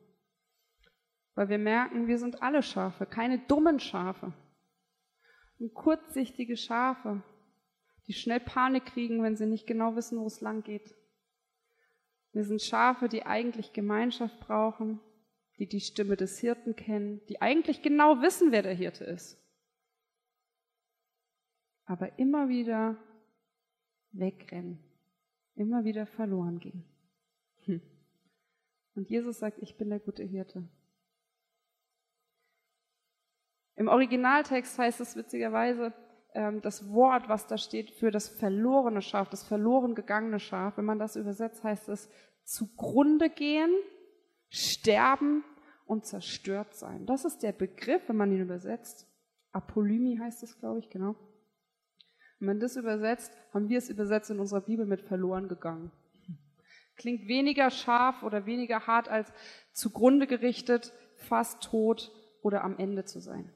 Weil 1.39 1.47
wir 1.47 1.57
merken, 1.57 2.07
wir 2.07 2.17
sind 2.17 2.43
alle 2.43 2.61
Schafe, 2.61 3.05
keine 3.05 3.39
dummen 3.39 3.79
Schafe. 3.79 4.33
Und 5.57 5.73
kurzsichtige 5.73 6.57
Schafe, 6.57 7.23
die 8.07 8.13
schnell 8.13 8.41
Panik 8.41 8.87
kriegen, 8.87 9.23
wenn 9.23 9.37
sie 9.37 9.45
nicht 9.45 9.65
genau 9.65 9.95
wissen, 9.95 10.19
wo 10.19 10.25
es 10.25 10.41
lang 10.41 10.63
geht. 10.63 10.93
Wir 12.33 12.43
sind 12.43 12.61
Schafe, 12.61 13.07
die 13.07 13.25
eigentlich 13.25 13.71
Gemeinschaft 13.71 14.37
brauchen, 14.41 14.99
die 15.57 15.65
die 15.65 15.79
Stimme 15.79 16.17
des 16.17 16.37
Hirten 16.39 16.75
kennen, 16.75 17.21
die 17.29 17.41
eigentlich 17.41 17.81
genau 17.81 18.21
wissen, 18.21 18.51
wer 18.51 18.63
der 18.63 18.75
Hirte 18.75 19.05
ist. 19.05 19.41
Aber 21.85 22.19
immer 22.19 22.49
wieder 22.49 22.97
wegrennen, 24.11 24.83
immer 25.55 25.85
wieder 25.85 26.05
verloren 26.05 26.59
gehen. 26.59 26.83
Hm. 27.63 27.81
Und 28.95 29.09
Jesus 29.09 29.39
sagt, 29.39 29.59
ich 29.61 29.77
bin 29.77 29.89
der 29.89 30.01
gute 30.01 30.25
Hirte. 30.25 30.67
Im 33.79 33.87
Originaltext 33.87 34.77
heißt 34.77 34.99
es 34.99 35.15
witzigerweise, 35.15 35.93
ähm, 36.33 36.61
das 36.61 36.91
Wort, 36.91 37.29
was 37.29 37.47
da 37.47 37.57
steht 37.57 37.91
für 37.91 38.11
das 38.11 38.27
verlorene 38.27 39.01
Schaf, 39.01 39.29
das 39.29 39.47
verloren 39.47 39.95
gegangene 39.95 40.41
Schaf, 40.41 40.75
wenn 40.75 40.83
man 40.83 40.99
das 40.99 41.15
übersetzt, 41.15 41.63
heißt 41.63 41.87
es 41.87 42.09
zugrunde 42.43 43.29
gehen, 43.29 43.73
sterben 44.49 45.45
und 45.85 46.05
zerstört 46.05 46.75
sein. 46.75 47.05
Das 47.05 47.23
ist 47.23 47.41
der 47.41 47.53
Begriff, 47.53 48.01
wenn 48.09 48.17
man 48.17 48.33
ihn 48.33 48.41
übersetzt. 48.41 49.07
Apolymi 49.53 50.17
heißt 50.17 50.43
es, 50.43 50.59
glaube 50.59 50.79
ich, 50.79 50.89
genau. 50.89 51.15
Wenn 52.39 52.47
man 52.47 52.59
das 52.59 52.75
übersetzt, 52.75 53.31
haben 53.53 53.69
wir 53.69 53.77
es 53.77 53.89
übersetzt 53.89 54.29
in 54.29 54.41
unserer 54.41 54.61
Bibel 54.61 54.85
mit 54.85 55.03
verloren 55.03 55.47
gegangen. 55.47 55.93
Klingt 56.97 57.29
weniger 57.29 57.69
scharf 57.69 58.23
oder 58.23 58.45
weniger 58.45 58.87
hart 58.87 59.07
als 59.07 59.31
zugrunde 59.71 60.27
gerichtet, 60.27 60.91
fast 61.15 61.63
tot 61.63 62.11
oder 62.41 62.65
am 62.65 62.77
Ende 62.77 63.05
zu 63.05 63.21
sein. 63.21 63.53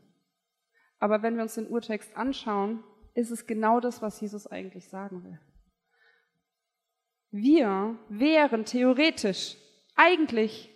Aber 1.04 1.22
wenn 1.22 1.36
wir 1.36 1.44
uns 1.44 1.56
den 1.56 1.68
Urtext 1.68 2.16
anschauen, 2.16 2.82
ist 3.14 3.30
es 3.30 3.46
genau 3.46 3.82
das, 3.82 4.02
was 4.02 4.22
Jesus 4.22 4.48
eigentlich 4.48 4.88
sagen 4.88 5.26
will. 5.26 5.38
Wir 7.30 8.00
wären 8.08 8.64
theoretisch 8.64 9.58
eigentlich 9.96 10.74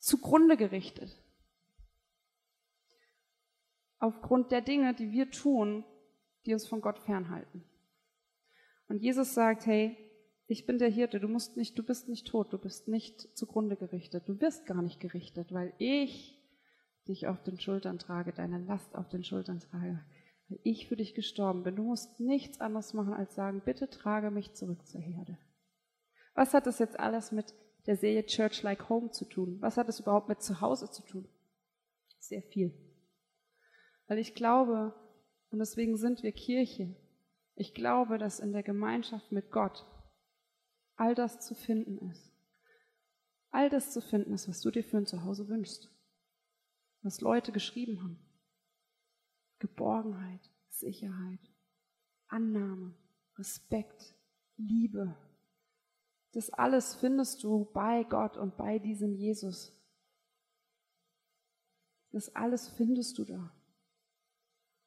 zugrunde 0.00 0.56
gerichtet. 0.56 1.22
Aufgrund 4.00 4.50
der 4.50 4.60
Dinge, 4.60 4.92
die 4.92 5.12
wir 5.12 5.30
tun, 5.30 5.84
die 6.46 6.52
uns 6.52 6.66
von 6.66 6.80
Gott 6.80 6.98
fernhalten. 6.98 7.62
Und 8.88 9.02
Jesus 9.02 9.34
sagt, 9.34 9.66
hey, 9.66 9.96
ich 10.48 10.66
bin 10.66 10.78
der 10.78 10.90
Hirte, 10.90 11.20
du 11.20 11.28
musst 11.28 11.56
nicht, 11.56 11.78
du 11.78 11.84
bist 11.84 12.08
nicht 12.08 12.26
tot, 12.26 12.52
du 12.52 12.58
bist 12.58 12.88
nicht 12.88 13.38
zugrunde 13.38 13.76
gerichtet, 13.76 14.28
du 14.28 14.40
wirst 14.40 14.66
gar 14.66 14.82
nicht 14.82 14.98
gerichtet, 14.98 15.52
weil 15.52 15.72
ich 15.78 16.43
dich 17.08 17.26
auf 17.26 17.42
den 17.42 17.58
Schultern 17.58 17.98
trage, 17.98 18.32
deine 18.32 18.58
Last 18.58 18.94
auf 18.94 19.08
den 19.08 19.24
Schultern 19.24 19.60
trage, 19.60 20.04
weil 20.48 20.58
ich 20.62 20.88
für 20.88 20.96
dich 20.96 21.14
gestorben 21.14 21.62
bin. 21.62 21.76
Du 21.76 21.84
musst 21.84 22.18
nichts 22.20 22.60
anderes 22.60 22.94
machen 22.94 23.14
als 23.14 23.34
sagen, 23.34 23.62
bitte 23.64 23.88
trage 23.88 24.30
mich 24.30 24.54
zurück 24.54 24.86
zur 24.86 25.00
Herde. 25.00 25.38
Was 26.34 26.54
hat 26.54 26.66
das 26.66 26.78
jetzt 26.78 26.98
alles 26.98 27.32
mit 27.32 27.54
der 27.86 27.96
Serie 27.96 28.26
Church 28.26 28.62
Like 28.62 28.88
Home 28.88 29.10
zu 29.10 29.24
tun? 29.24 29.58
Was 29.60 29.76
hat 29.76 29.88
es 29.88 30.00
überhaupt 30.00 30.28
mit 30.28 30.42
Zuhause 30.42 30.90
zu 30.90 31.02
tun? 31.02 31.28
Sehr 32.18 32.42
viel. 32.42 32.72
Weil 34.06 34.18
ich 34.18 34.34
glaube, 34.34 34.94
und 35.50 35.58
deswegen 35.58 35.96
sind 35.96 36.22
wir 36.22 36.32
Kirche, 36.32 36.96
ich 37.54 37.74
glaube, 37.74 38.18
dass 38.18 38.40
in 38.40 38.52
der 38.52 38.62
Gemeinschaft 38.62 39.30
mit 39.30 39.50
Gott 39.50 39.86
all 40.96 41.14
das 41.14 41.40
zu 41.40 41.54
finden 41.54 42.10
ist. 42.10 42.32
All 43.50 43.70
das 43.70 43.92
zu 43.92 44.00
finden 44.00 44.32
ist, 44.32 44.48
was 44.48 44.60
du 44.60 44.70
dir 44.70 44.82
für 44.82 44.98
ein 44.98 45.06
Zuhause 45.06 45.48
wünschst. 45.48 45.93
Was 47.04 47.20
Leute 47.20 47.52
geschrieben 47.52 48.02
haben. 48.02 48.18
Geborgenheit, 49.60 50.50
Sicherheit, 50.68 51.38
Annahme, 52.26 52.96
Respekt, 53.38 54.16
Liebe, 54.56 55.16
das 56.34 56.50
alles 56.50 56.96
findest 56.96 57.44
du 57.44 57.70
bei 57.72 58.02
Gott 58.02 58.36
und 58.36 58.56
bei 58.56 58.80
diesem 58.80 59.14
Jesus. 59.14 59.72
Das 62.10 62.34
alles 62.34 62.68
findest 62.68 63.18
du 63.18 63.24
da. 63.24 63.52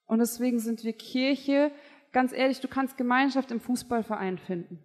Und 0.06 0.20
deswegen 0.20 0.60
sind 0.60 0.84
wir 0.84 0.94
Kirche. 0.94 1.72
Ganz 2.12 2.34
ehrlich, 2.34 2.60
du 2.60 2.68
kannst 2.68 2.98
Gemeinschaft 2.98 3.52
im 3.52 3.62
Fußballverein 3.62 4.38
finden. 4.38 4.84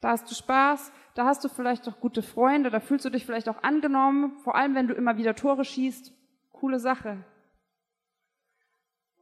Da 0.00 0.10
hast 0.10 0.30
du 0.30 0.34
Spaß, 0.34 0.90
da 1.14 1.26
hast 1.26 1.44
du 1.44 1.48
vielleicht 1.48 1.86
auch 1.88 2.00
gute 2.00 2.22
Freunde, 2.22 2.70
da 2.70 2.80
fühlst 2.80 3.04
du 3.04 3.10
dich 3.10 3.26
vielleicht 3.26 3.48
auch 3.48 3.62
angenommen, 3.62 4.38
vor 4.38 4.54
allem 4.54 4.74
wenn 4.74 4.86
du 4.86 4.94
immer 4.94 5.16
wieder 5.16 5.34
Tore 5.34 5.64
schießt. 5.64 6.12
Coole 6.60 6.80
Sache. 6.80 7.24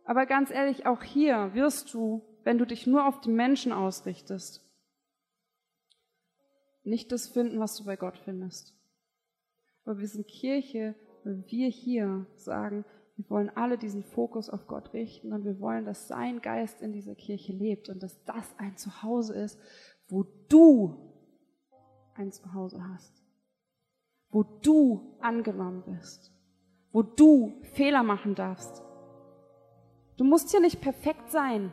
Aber 0.04 0.24
ganz 0.24 0.50
ehrlich, 0.50 0.86
auch 0.86 1.02
hier 1.02 1.52
wirst 1.54 1.92
du, 1.92 2.22
wenn 2.44 2.58
du 2.58 2.64
dich 2.64 2.86
nur 2.86 3.06
auf 3.06 3.20
die 3.20 3.30
Menschen 3.30 3.72
ausrichtest, 3.72 4.64
nicht 6.84 7.10
das 7.10 7.28
finden, 7.28 7.58
was 7.58 7.76
du 7.76 7.84
bei 7.84 7.96
Gott 7.96 8.16
findest. 8.18 8.74
Aber 9.84 9.98
wir 9.98 10.06
sind 10.06 10.28
Kirche, 10.28 10.94
weil 11.24 11.44
wir 11.48 11.68
hier 11.68 12.26
sagen, 12.36 12.84
wir 13.16 13.28
wollen 13.30 13.50
alle 13.50 13.78
diesen 13.78 14.04
Fokus 14.04 14.48
auf 14.48 14.66
Gott 14.66 14.92
richten 14.92 15.32
und 15.32 15.44
wir 15.44 15.58
wollen, 15.58 15.84
dass 15.84 16.06
sein 16.06 16.40
Geist 16.40 16.82
in 16.82 16.92
dieser 16.92 17.14
Kirche 17.14 17.52
lebt 17.52 17.88
und 17.88 18.02
dass 18.02 18.22
das 18.24 18.54
ein 18.58 18.76
Zuhause 18.76 19.34
ist, 19.34 19.58
wo 20.08 20.24
du 20.48 21.12
ein 22.14 22.30
Zuhause 22.30 22.86
hast, 22.88 23.24
wo 24.30 24.42
du 24.42 25.16
angenommen 25.20 25.82
bist, 25.86 26.35
wo 26.96 27.02
du 27.02 27.52
Fehler 27.74 28.02
machen 28.02 28.34
darfst. 28.34 28.82
Du 30.16 30.24
musst 30.24 30.50
hier 30.50 30.60
nicht 30.60 30.80
perfekt 30.80 31.30
sein. 31.30 31.70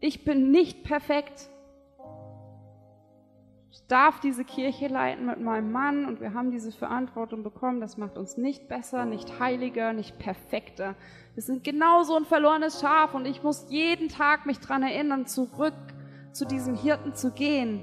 Ich 0.00 0.24
bin 0.24 0.50
nicht 0.50 0.84
perfekt. 0.84 1.50
Ich 3.70 3.86
darf 3.88 4.20
diese 4.20 4.42
Kirche 4.42 4.88
leiten 4.88 5.26
mit 5.26 5.38
meinem 5.38 5.70
Mann 5.70 6.06
und 6.06 6.22
wir 6.22 6.32
haben 6.32 6.50
diese 6.50 6.72
Verantwortung 6.72 7.42
bekommen. 7.42 7.82
Das 7.82 7.98
macht 7.98 8.16
uns 8.16 8.38
nicht 8.38 8.68
besser, 8.68 9.04
nicht 9.04 9.38
heiliger, 9.38 9.92
nicht 9.92 10.18
perfekter. 10.18 10.94
Wir 11.34 11.42
sind 11.42 11.62
genauso 11.62 12.16
ein 12.16 12.24
verlorenes 12.24 12.80
Schaf 12.80 13.14
und 13.14 13.26
ich 13.26 13.42
muss 13.42 13.66
jeden 13.68 14.08
Tag 14.08 14.46
mich 14.46 14.60
dran 14.60 14.82
erinnern, 14.82 15.26
zurück 15.26 15.74
zu 16.32 16.46
diesem 16.46 16.74
Hirten 16.74 17.14
zu 17.14 17.32
gehen, 17.32 17.82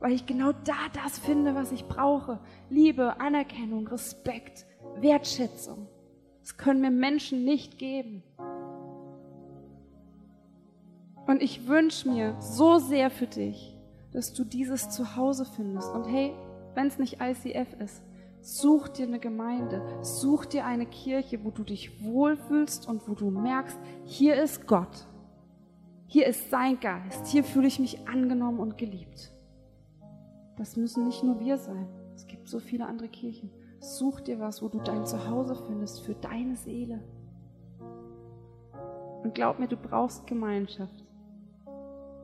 weil 0.00 0.12
ich 0.12 0.26
genau 0.26 0.52
da 0.52 0.74
das 1.04 1.18
finde, 1.18 1.54
was 1.54 1.72
ich 1.72 1.86
brauche. 1.86 2.38
Liebe, 2.68 3.20
Anerkennung, 3.20 3.88
Respekt, 3.88 4.66
Wertschätzung. 5.00 5.88
Das 6.40 6.56
können 6.56 6.80
mir 6.80 6.90
Menschen 6.90 7.44
nicht 7.44 7.78
geben. 7.78 8.22
Und 11.26 11.42
ich 11.42 11.66
wünsche 11.66 12.08
mir 12.08 12.36
so 12.40 12.78
sehr 12.78 13.10
für 13.10 13.26
dich, 13.26 13.76
dass 14.12 14.32
du 14.32 14.44
dieses 14.44 14.90
Zuhause 14.90 15.44
findest. 15.44 15.92
Und 15.92 16.04
hey, 16.04 16.32
wenn 16.74 16.86
es 16.86 16.98
nicht 16.98 17.18
ICF 17.20 17.80
ist, 17.80 18.02
such 18.42 18.88
dir 18.88 19.06
eine 19.06 19.18
Gemeinde, 19.18 19.82
such 20.02 20.46
dir 20.46 20.64
eine 20.64 20.86
Kirche, 20.86 21.44
wo 21.44 21.50
du 21.50 21.64
dich 21.64 22.04
wohlfühlst 22.04 22.88
und 22.88 23.08
wo 23.08 23.14
du 23.14 23.30
merkst, 23.30 23.78
hier 24.04 24.40
ist 24.40 24.68
Gott. 24.68 25.06
Hier 26.06 26.26
ist 26.26 26.50
sein 26.50 26.78
Geist. 26.78 27.26
Hier 27.26 27.42
fühle 27.42 27.66
ich 27.66 27.80
mich 27.80 28.06
angenommen 28.06 28.60
und 28.60 28.78
geliebt. 28.78 29.32
Das 30.56 30.76
müssen 30.76 31.04
nicht 31.04 31.22
nur 31.22 31.38
wir 31.40 31.58
sein. 31.58 31.86
Es 32.14 32.26
gibt 32.26 32.48
so 32.48 32.60
viele 32.60 32.86
andere 32.86 33.08
Kirchen. 33.08 33.50
Such 33.80 34.20
dir 34.20 34.40
was, 34.40 34.62
wo 34.62 34.68
du 34.68 34.78
dein 34.78 35.04
Zuhause 35.04 35.54
findest 35.54 36.00
für 36.00 36.14
deine 36.14 36.56
Seele. 36.56 37.02
Und 39.22 39.34
glaub 39.34 39.58
mir, 39.58 39.68
du 39.68 39.76
brauchst 39.76 40.26
Gemeinschaft. 40.26 41.04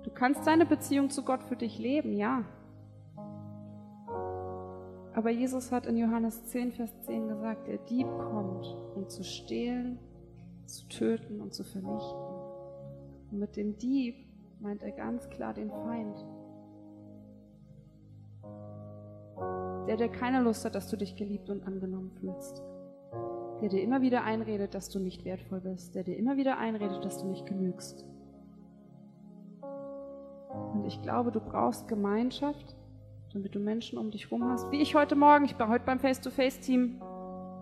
Du 0.04 0.10
kannst 0.10 0.46
deine 0.46 0.66
Beziehung 0.66 1.10
zu 1.10 1.24
Gott 1.24 1.42
für 1.42 1.56
dich 1.56 1.78
leben, 1.78 2.12
ja. 2.12 2.44
Aber 5.14 5.30
Jesus 5.30 5.70
hat 5.70 5.86
in 5.86 5.98
Johannes 5.98 6.44
10, 6.46 6.72
Vers 6.72 6.90
10 7.02 7.28
gesagt, 7.28 7.68
der 7.68 7.78
Dieb 7.78 8.06
kommt, 8.18 8.66
um 8.96 9.08
zu 9.08 9.22
stehlen, 9.22 9.98
zu 10.64 10.88
töten 10.88 11.40
und 11.40 11.52
zu 11.52 11.64
vernichten. 11.64 12.22
Und 13.30 13.38
mit 13.38 13.56
dem 13.56 13.76
Dieb 13.76 14.16
meint 14.58 14.82
er 14.82 14.92
ganz 14.92 15.28
klar 15.28 15.52
den 15.52 15.70
Feind. 15.70 16.24
Der, 19.86 19.96
der 19.96 20.08
keine 20.08 20.40
Lust 20.40 20.64
hat, 20.64 20.74
dass 20.74 20.88
du 20.88 20.96
dich 20.96 21.16
geliebt 21.16 21.50
und 21.50 21.66
angenommen 21.66 22.12
fühlst. 22.20 22.62
Der 23.60 23.68
dir 23.68 23.82
immer 23.82 24.00
wieder 24.00 24.24
einredet, 24.24 24.74
dass 24.74 24.88
du 24.88 24.98
nicht 24.98 25.24
wertvoll 25.24 25.60
bist. 25.60 25.94
Der 25.94 26.04
dir 26.04 26.16
immer 26.16 26.36
wieder 26.36 26.58
einredet, 26.58 27.04
dass 27.04 27.18
du 27.18 27.26
nicht 27.26 27.46
genügst. 27.46 28.04
Und 30.74 30.84
ich 30.86 31.00
glaube, 31.02 31.32
du 31.32 31.40
brauchst 31.40 31.88
Gemeinschaft, 31.88 32.76
damit 33.32 33.54
du 33.54 33.58
Menschen 33.58 33.98
um 33.98 34.10
dich 34.10 34.30
herum 34.30 34.44
hast. 34.50 34.70
Wie 34.70 34.80
ich 34.80 34.94
heute 34.94 35.16
Morgen, 35.16 35.44
ich 35.44 35.58
war 35.58 35.68
heute 35.68 35.84
beim 35.84 36.00
Face-to-Face-Team, 36.00 37.00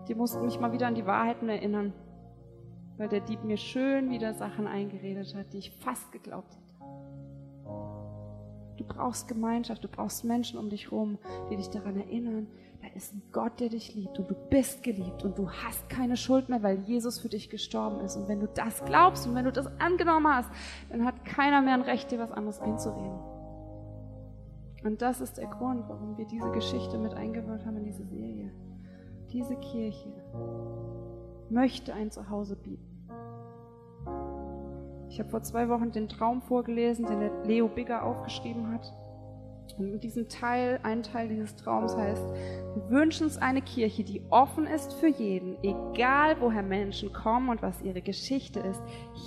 die 0.07 0.15
mussten 0.15 0.43
mich 0.45 0.59
mal 0.59 0.71
wieder 0.71 0.87
an 0.87 0.95
die 0.95 1.05
Wahrheiten 1.05 1.49
erinnern, 1.49 1.93
weil 2.97 3.07
der 3.07 3.21
Dieb 3.21 3.43
mir 3.43 3.57
schön 3.57 4.09
wieder 4.09 4.33
Sachen 4.33 4.67
eingeredet 4.67 5.35
hat, 5.35 5.53
die 5.53 5.59
ich 5.59 5.71
fast 5.71 6.11
geglaubt 6.11 6.53
hätte. 6.55 6.70
Du 8.81 8.87
brauchst 8.95 9.27
Gemeinschaft, 9.27 9.83
du 9.83 9.87
brauchst 9.87 10.23
Menschen 10.23 10.57
um 10.57 10.69
dich 10.69 10.85
herum, 10.85 11.19
die 11.49 11.55
dich 11.55 11.69
daran 11.69 11.97
erinnern, 11.97 12.47
da 12.81 12.87
ist 12.95 13.13
ein 13.13 13.21
Gott, 13.31 13.59
der 13.59 13.69
dich 13.69 13.93
liebt 13.93 14.17
und 14.17 14.27
du 14.27 14.33
bist 14.49 14.81
geliebt 14.81 15.23
und 15.23 15.37
du 15.37 15.51
hast 15.51 15.87
keine 15.87 16.17
Schuld 16.17 16.49
mehr, 16.49 16.63
weil 16.63 16.79
Jesus 16.79 17.19
für 17.19 17.29
dich 17.29 17.51
gestorben 17.51 17.99
ist. 17.99 18.15
Und 18.15 18.27
wenn 18.27 18.39
du 18.39 18.47
das 18.47 18.83
glaubst 18.83 19.27
und 19.27 19.35
wenn 19.35 19.45
du 19.45 19.51
das 19.51 19.67
angenommen 19.79 20.27
hast, 20.27 20.49
dann 20.89 21.05
hat 21.05 21.23
keiner 21.25 21.61
mehr 21.61 21.75
ein 21.75 21.81
Recht, 21.81 22.09
dir 22.09 22.17
was 22.17 22.31
anderes 22.31 22.59
einzureden. 22.59 23.19
Und 24.83 25.03
das 25.03 25.21
ist 25.21 25.37
der 25.37 25.45
Grund, 25.45 25.87
warum 25.87 26.17
wir 26.17 26.25
diese 26.25 26.49
Geschichte 26.49 26.97
mit 26.97 27.13
eingebaut 27.13 27.63
haben 27.63 27.77
in 27.77 27.83
diese 27.83 28.03
Serie. 28.05 28.51
Diese 29.31 29.55
Kirche 29.57 30.11
möchte 31.51 31.93
ein 31.93 32.09
Zuhause 32.09 32.55
bieten. 32.55 32.90
Ich 35.11 35.19
habe 35.19 35.29
vor 35.29 35.43
zwei 35.43 35.67
Wochen 35.67 35.91
den 35.91 36.07
Traum 36.07 36.41
vorgelesen, 36.41 37.05
den 37.05 37.29
Leo 37.43 37.67
Bigger 37.67 38.05
aufgeschrieben 38.05 38.71
hat. 38.71 38.93
Und 39.77 39.89
in 39.89 39.99
diesem 39.99 40.29
Teil, 40.29 40.79
ein 40.83 41.03
Teil 41.03 41.27
dieses 41.27 41.57
Traums 41.57 41.97
heißt, 41.97 42.23
wir 42.75 42.89
wünschen 42.89 43.25
uns 43.25 43.37
eine 43.37 43.61
Kirche, 43.61 44.05
die 44.05 44.21
offen 44.29 44.65
ist 44.67 44.93
für 44.93 45.09
jeden, 45.09 45.57
egal 45.63 46.37
woher 46.39 46.63
Menschen 46.63 47.11
kommen 47.11 47.49
und 47.49 47.61
was 47.61 47.81
ihre 47.81 48.01
Geschichte 48.01 48.61
ist. 48.61 48.81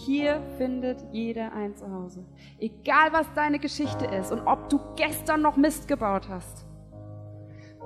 Hier 0.06 0.40
findet 0.56 1.04
jeder 1.12 1.52
ein 1.52 1.76
Zuhause. 1.76 2.24
Egal 2.58 3.12
was 3.12 3.30
deine 3.34 3.58
Geschichte 3.58 4.06
ist 4.06 4.32
und 4.32 4.40
ob 4.46 4.70
du 4.70 4.80
gestern 4.96 5.42
noch 5.42 5.58
Mist 5.58 5.86
gebaut 5.86 6.30
hast. 6.30 6.64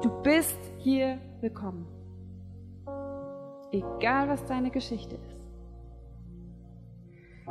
Du 0.03 0.23
bist 0.23 0.59
hier 0.79 1.19
willkommen. 1.41 1.89
Egal 3.73 4.29
was 4.29 4.45
deine 4.45 4.71
Geschichte 4.71 5.17
ist. 5.17 5.38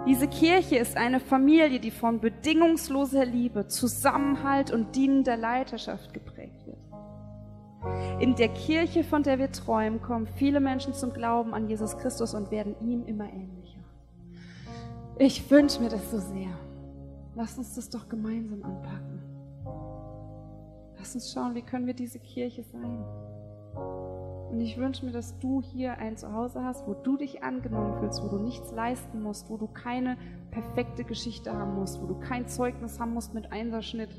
Diese 0.05 0.27
Kirche 0.27 0.77
ist 0.77 0.95
eine 0.95 1.19
Familie, 1.19 1.79
die 1.79 1.91
von 1.91 2.19
bedingungsloser 2.19 3.25
Liebe, 3.25 3.67
Zusammenhalt 3.67 4.71
und 4.71 4.95
dienender 4.95 5.35
Leiterschaft 5.35 6.13
geprägt 6.13 6.65
wird. 6.65 6.77
In 8.19 8.35
der 8.35 8.49
Kirche, 8.49 9.03
von 9.03 9.23
der 9.23 9.39
wir 9.39 9.51
träumen, 9.51 10.01
kommen 10.01 10.27
viele 10.27 10.59
Menschen 10.59 10.93
zum 10.93 11.13
Glauben 11.13 11.53
an 11.53 11.67
Jesus 11.67 11.97
Christus 11.97 12.33
und 12.33 12.51
werden 12.51 12.75
ihm 12.81 13.05
immer 13.05 13.25
ähnlicher. 13.31 13.79
Ich 15.19 15.49
wünsche 15.49 15.81
mir 15.81 15.89
das 15.89 16.11
so 16.11 16.19
sehr. 16.19 16.49
Lass 17.35 17.57
uns 17.57 17.75
das 17.75 17.89
doch 17.89 18.07
gemeinsam 18.09 18.63
anpacken. 18.63 19.21
Lass 20.97 21.15
uns 21.15 21.31
schauen, 21.31 21.55
wie 21.55 21.61
können 21.61 21.85
wir 21.85 21.93
diese 21.93 22.19
Kirche 22.19 22.63
sein. 22.63 23.03
Und 24.49 24.61
ich 24.61 24.77
wünsche 24.77 25.05
mir, 25.05 25.11
dass 25.11 25.37
du 25.39 25.61
hier 25.61 25.97
ein 25.97 26.15
Zuhause 26.15 26.63
hast, 26.63 26.87
wo 26.87 26.93
du 26.93 27.17
dich 27.17 27.43
angenommen 27.43 27.99
fühlst, 27.99 28.23
wo 28.23 28.29
du 28.29 28.37
nichts 28.37 28.71
leisten 28.71 29.21
musst, 29.21 29.49
wo 29.49 29.57
du 29.57 29.67
keine 29.67 30.17
perfekte 30.51 31.03
Geschichte 31.03 31.53
haben 31.53 31.75
musst, 31.75 32.01
wo 32.01 32.05
du 32.05 32.15
kein 32.15 32.47
Zeugnis 32.47 32.99
haben 32.99 33.13
musst 33.13 33.33
mit 33.33 33.51
Einserschnitt. 33.51 34.09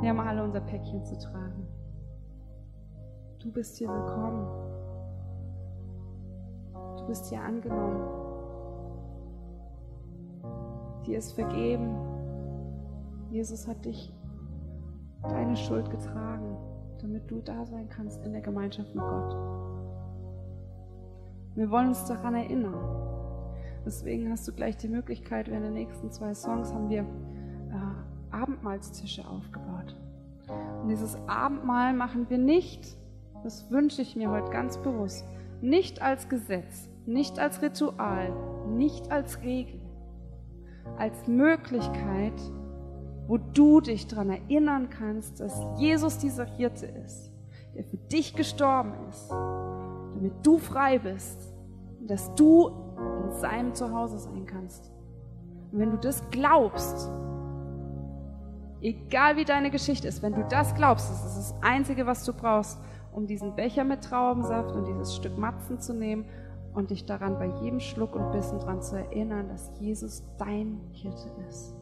Wir 0.00 0.10
haben 0.10 0.20
alle 0.20 0.44
unser 0.44 0.60
Päckchen 0.60 1.04
zu 1.04 1.18
tragen. 1.18 1.66
Du 3.38 3.50
bist 3.50 3.78
hier 3.78 3.88
willkommen. 3.88 4.46
Du 6.98 7.06
bist 7.06 7.26
hier 7.30 7.40
angenommen. 7.40 8.06
Dir 11.06 11.16
ist 11.16 11.32
vergeben. 11.32 11.96
Jesus 13.30 13.66
hat 13.66 13.82
dich 13.86 14.12
deine 15.22 15.56
Schuld 15.56 15.90
getragen 15.90 16.56
damit 17.02 17.30
du 17.30 17.40
da 17.40 17.66
sein 17.66 17.88
kannst 17.88 18.24
in 18.24 18.32
der 18.32 18.42
Gemeinschaft 18.42 18.94
mit 18.94 19.04
Gott. 19.04 19.36
Wir 21.54 21.70
wollen 21.70 21.88
uns 21.88 22.04
daran 22.06 22.34
erinnern. 22.34 22.78
Deswegen 23.84 24.30
hast 24.30 24.46
du 24.46 24.52
gleich 24.52 24.76
die 24.76 24.88
Möglichkeit, 24.88 25.48
während 25.48 25.64
der 25.64 25.72
nächsten 25.72 26.10
zwei 26.10 26.34
Songs 26.34 26.72
haben 26.72 26.90
wir 26.90 27.00
äh, 27.00 28.34
Abendmahlstische 28.34 29.26
aufgebaut. 29.26 29.96
Und 30.82 30.88
dieses 30.88 31.16
Abendmahl 31.26 31.94
machen 31.94 32.28
wir 32.28 32.38
nicht, 32.38 32.96
das 33.42 33.70
wünsche 33.70 34.02
ich 34.02 34.16
mir 34.16 34.30
heute 34.30 34.50
ganz 34.50 34.78
bewusst, 34.78 35.24
nicht 35.60 36.02
als 36.02 36.28
Gesetz, 36.28 36.88
nicht 37.06 37.38
als 37.38 37.62
Ritual, 37.62 38.32
nicht 38.68 39.10
als 39.10 39.42
Regel, 39.42 39.80
als 40.98 41.26
Möglichkeit, 41.26 42.40
wo 43.30 43.38
du 43.38 43.80
dich 43.80 44.08
daran 44.08 44.30
erinnern 44.30 44.90
kannst, 44.90 45.38
dass 45.38 45.64
Jesus 45.76 46.18
dieser 46.18 46.46
Hirte 46.46 46.86
ist, 46.86 47.30
der 47.76 47.84
für 47.84 47.96
dich 47.96 48.34
gestorben 48.34 48.92
ist, 49.08 49.30
damit 49.30 50.44
du 50.44 50.58
frei 50.58 50.98
bist 50.98 51.54
und 52.00 52.10
dass 52.10 52.34
du 52.34 52.72
in 53.22 53.30
seinem 53.38 53.72
Zuhause 53.72 54.18
sein 54.18 54.46
kannst. 54.46 54.90
Und 55.70 55.78
wenn 55.78 55.92
du 55.92 55.96
das 55.96 56.28
glaubst, 56.32 57.08
egal 58.80 59.36
wie 59.36 59.44
deine 59.44 59.70
Geschichte 59.70 60.08
ist, 60.08 60.22
wenn 60.22 60.34
du 60.34 60.44
das 60.48 60.74
glaubst, 60.74 61.08
das 61.08 61.24
ist 61.24 61.36
das 61.36 61.62
Einzige, 61.62 62.06
was 62.06 62.24
du 62.24 62.32
brauchst, 62.32 62.80
um 63.12 63.28
diesen 63.28 63.54
Becher 63.54 63.84
mit 63.84 64.02
Traubensaft 64.02 64.74
und 64.74 64.88
dieses 64.88 65.14
Stück 65.14 65.38
Matzen 65.38 65.78
zu 65.78 65.94
nehmen 65.94 66.24
und 66.74 66.90
dich 66.90 67.06
daran 67.06 67.38
bei 67.38 67.46
jedem 67.62 67.78
Schluck 67.78 68.16
und 68.16 68.32
Bissen 68.32 68.58
daran 68.58 68.82
zu 68.82 68.96
erinnern, 68.96 69.46
dass 69.46 69.70
Jesus 69.78 70.24
dein 70.36 70.80
Hirte 70.90 71.30
ist. 71.48 71.76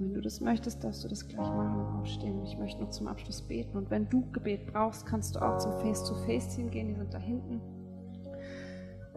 Wenn 0.00 0.14
du 0.14 0.20
das 0.20 0.40
möchtest, 0.40 0.84
darfst 0.84 1.02
du 1.02 1.08
das 1.08 1.26
gleich 1.26 1.48
machen 1.48 1.80
und 1.80 2.00
aufstehen. 2.00 2.44
Ich 2.44 2.56
möchte 2.56 2.80
noch 2.80 2.90
zum 2.90 3.08
Abschluss 3.08 3.42
beten. 3.42 3.76
Und 3.76 3.90
wenn 3.90 4.08
du 4.08 4.30
Gebet 4.30 4.72
brauchst, 4.72 5.06
kannst 5.06 5.34
du 5.34 5.40
auch 5.40 5.58
zum 5.58 5.72
Face-to-Face-Team 5.80 6.70
gehen. 6.70 6.88
Die 6.88 6.94
sind 6.94 7.12
da 7.12 7.18
hinten. 7.18 7.60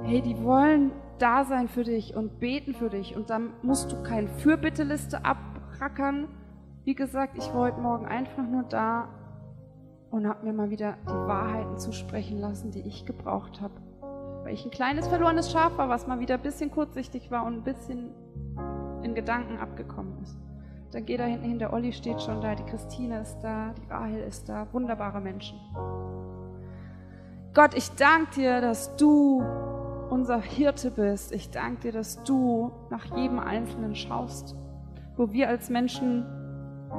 Hey, 0.02 0.22
die 0.22 0.44
wollen 0.44 0.92
da 1.20 1.44
sein 1.46 1.68
für 1.68 1.84
dich 1.84 2.16
und 2.16 2.40
beten 2.40 2.74
für 2.74 2.90
dich. 2.90 3.16
Und 3.16 3.30
dann 3.30 3.52
musst 3.62 3.92
du 3.92 4.02
keine 4.02 4.28
Fürbitteliste 4.28 5.24
abrackern. 5.24 6.28
Wie 6.84 6.96
gesagt, 6.96 7.38
ich 7.38 7.48
war 7.54 7.62
heute 7.62 7.80
Morgen 7.80 8.08
einfach 8.08 8.48
nur 8.48 8.64
da 8.64 9.08
und 10.10 10.28
habe 10.28 10.48
mir 10.48 10.54
mal 10.54 10.72
wieder 10.72 10.98
die 11.04 11.14
Wahrheiten 11.14 11.78
zusprechen 11.78 12.40
lassen, 12.40 12.72
die 12.72 12.82
ich 12.82 13.06
gebraucht 13.06 13.62
habe. 13.62 13.76
Weil 14.44 14.56
ich 14.56 14.66
ein 14.66 14.72
kleines 14.72 15.08
verlorenes 15.08 15.52
Schaf 15.52 15.78
war, 15.78 15.90
was 15.90 16.08
mal 16.08 16.20
wieder 16.20 16.36
ein 16.36 16.42
bisschen 16.42 16.72
kurzsichtig 16.72 17.30
war 17.30 17.46
und 17.46 17.54
ein 17.54 17.64
bisschen 17.64 18.10
in 19.04 19.14
Gedanken 19.14 19.60
abgekommen 19.60 20.20
ist. 20.24 20.40
Dann 20.92 21.06
geh 21.06 21.16
da 21.16 21.24
hinten 21.24 21.46
hin, 21.46 21.60
der 21.60 21.72
Olli 21.72 21.94
steht 21.94 22.22
schon 22.22 22.42
da, 22.42 22.54
die 22.54 22.64
Christine 22.64 23.22
ist 23.22 23.40
da, 23.42 23.74
die 23.74 23.90
Rahel 23.90 24.20
ist 24.24 24.50
da, 24.50 24.68
wunderbare 24.74 25.22
Menschen. 25.22 25.58
Gott, 27.54 27.74
ich 27.76 27.92
danke 27.92 28.36
dir, 28.36 28.62
dass 28.62 28.96
du 28.98 29.42
unser 30.10 30.42
Hirte 30.42 30.92
bist. 30.92 31.32
Ich 31.32 31.50
danke 31.50 31.82
dir, 31.82 31.92
dass 31.94 32.22
du 32.24 32.72
nach 32.90 33.06
jedem 33.16 33.40
Einzelnen 33.40 33.96
schaust, 33.96 34.56
wo 35.16 35.32
wir 35.32 35.48
als 35.48 35.70
Menschen 35.70 36.26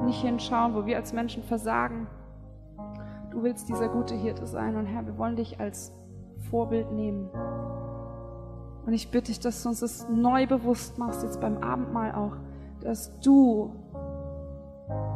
nicht 0.06 0.22
hinschauen, 0.22 0.74
wo 0.74 0.86
wir 0.86 0.96
als 0.96 1.12
Menschen 1.12 1.42
versagen. 1.42 2.06
Du 3.30 3.42
willst 3.42 3.68
dieser 3.68 3.88
gute 3.88 4.14
Hirte 4.14 4.46
sein 4.46 4.76
und 4.76 4.86
Herr, 4.86 5.06
wir 5.06 5.18
wollen 5.18 5.36
dich 5.36 5.60
als 5.60 5.92
Vorbild 6.50 6.90
nehmen. 6.92 7.28
Und 8.86 8.94
ich 8.94 9.10
bitte 9.10 9.26
dich, 9.26 9.40
dass 9.40 9.62
du 9.62 9.68
uns 9.68 9.80
das 9.80 10.08
neu 10.08 10.46
bewusst 10.46 10.98
machst, 10.98 11.22
jetzt 11.22 11.40
beim 11.40 11.58
Abendmahl 11.58 12.14
auch, 12.14 12.36
dass 12.80 13.18
du 13.20 13.72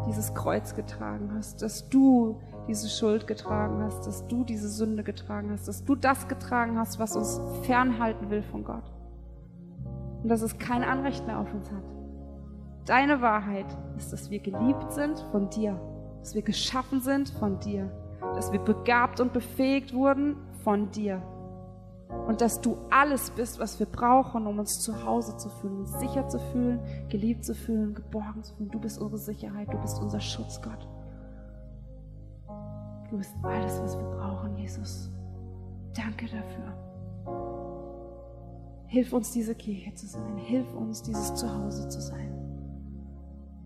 dieses 0.07 0.35
Kreuz 0.35 0.75
getragen 0.75 1.33
hast, 1.35 1.63
dass 1.63 1.89
du 1.89 2.41
diese 2.69 2.89
Schuld 2.89 3.27
getragen 3.27 3.83
hast, 3.83 4.07
dass 4.07 4.27
du 4.27 4.45
diese 4.45 4.69
Sünde 4.69 5.03
getragen 5.03 5.51
hast, 5.51 5.69
dass 5.69 5.85
du 5.85 5.95
das 5.95 6.29
getragen 6.29 6.79
hast, 6.79 6.99
was 6.99 7.17
uns 7.17 7.41
fernhalten 7.63 8.31
will 8.31 8.43
von 8.43 8.65
Gott. 8.65 8.93
Und 10.23 10.29
dass 10.29 10.43
es 10.43 10.59
kein 10.59 10.83
Anrecht 10.83 11.27
mehr 11.27 11.39
auf 11.39 11.53
uns 11.53 11.71
hat. 11.71 11.85
Deine 12.85 13.21
Wahrheit 13.21 13.67
ist, 13.97 14.13
dass 14.13 14.31
wir 14.31 14.39
geliebt 14.39 14.93
sind 14.93 15.19
von 15.33 15.51
dir, 15.51 15.81
dass 16.21 16.35
wir 16.35 16.43
geschaffen 16.43 17.01
sind 17.01 17.29
von 17.29 17.59
dir, 17.61 17.91
dass 18.35 18.53
wir 18.53 18.61
begabt 18.61 19.21
und 19.21 19.33
befähigt 19.33 19.93
wurden 19.93 20.37
von 20.63 20.91
dir 20.91 21.23
und 22.09 22.41
dass 22.41 22.61
du 22.61 22.77
alles 22.91 23.31
bist, 23.31 23.59
was 23.59 23.79
wir 23.79 23.87
brauchen, 23.87 24.47
um 24.47 24.59
uns 24.59 24.81
zu 24.81 25.05
Hause 25.05 25.37
zu 25.37 25.49
fühlen, 25.49 25.81
uns 25.81 25.99
sicher 25.99 26.29
zu 26.29 26.39
fühlen, 26.39 26.81
geliebt 27.09 27.45
zu 27.45 27.55
fühlen, 27.55 27.95
geborgen 27.95 28.43
zu 28.43 28.55
fühlen. 28.55 28.71
Du 28.71 28.81
bist 28.81 29.01
unsere 29.01 29.19
Sicherheit, 29.19 29.73
du 29.73 29.79
bist 29.79 30.01
unser 30.01 30.21
Schutz, 30.21 30.61
Gott. 30.63 30.89
Du 33.11 33.19
bist 33.19 33.35
alles, 33.43 33.81
was 33.81 33.97
wir 33.97 34.07
brauchen, 34.07 34.57
Jesus. 34.57 35.11
Danke 35.95 36.27
dafür. 36.27 36.87
Hilf 38.89 39.13
uns, 39.13 39.33
diese 39.33 39.55
Kirche 39.55 39.95
zu 39.95 40.07
sein. 40.07 40.37
Hilf 40.37 40.73
uns, 40.75 41.03
dieses 41.03 41.35
Zuhause 41.35 41.89
zu 41.89 42.01
sein. 42.01 42.33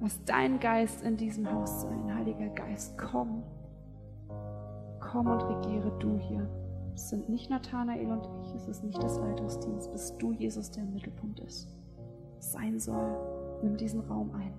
Lass 0.00 0.22
dein 0.24 0.61
Geist 0.61 1.03
in 1.03 1.16
diesem 1.16 1.50
Haus 1.50 1.83
sein, 1.83 2.14
Heiliger 2.14 2.48
Geist. 2.48 2.96
Komm. 2.96 3.42
Komm 4.98 5.26
und 5.26 5.42
regiere 5.42 5.92
du 5.98 6.18
hier. 6.18 6.48
Es 6.94 7.09
sind 7.09 7.29
nicht 7.29 7.50
Nathanael 7.50 8.11
und 8.12 8.29
ich, 8.42 8.55
es 8.55 8.68
ist 8.68 8.85
nicht 8.85 9.03
das 9.03 9.18
Leitungsteam, 9.18 9.76
es 9.76 9.88
bist 9.88 10.14
du, 10.18 10.33
Jesus, 10.33 10.70
der 10.70 10.83
im 10.83 10.92
Mittelpunkt 10.92 11.40
ist. 11.40 11.68
Sein 12.38 12.79
soll. 12.79 13.16
Nimm 13.62 13.76
diesen 13.76 14.01
Raum 14.01 14.30
ein. 14.34 14.55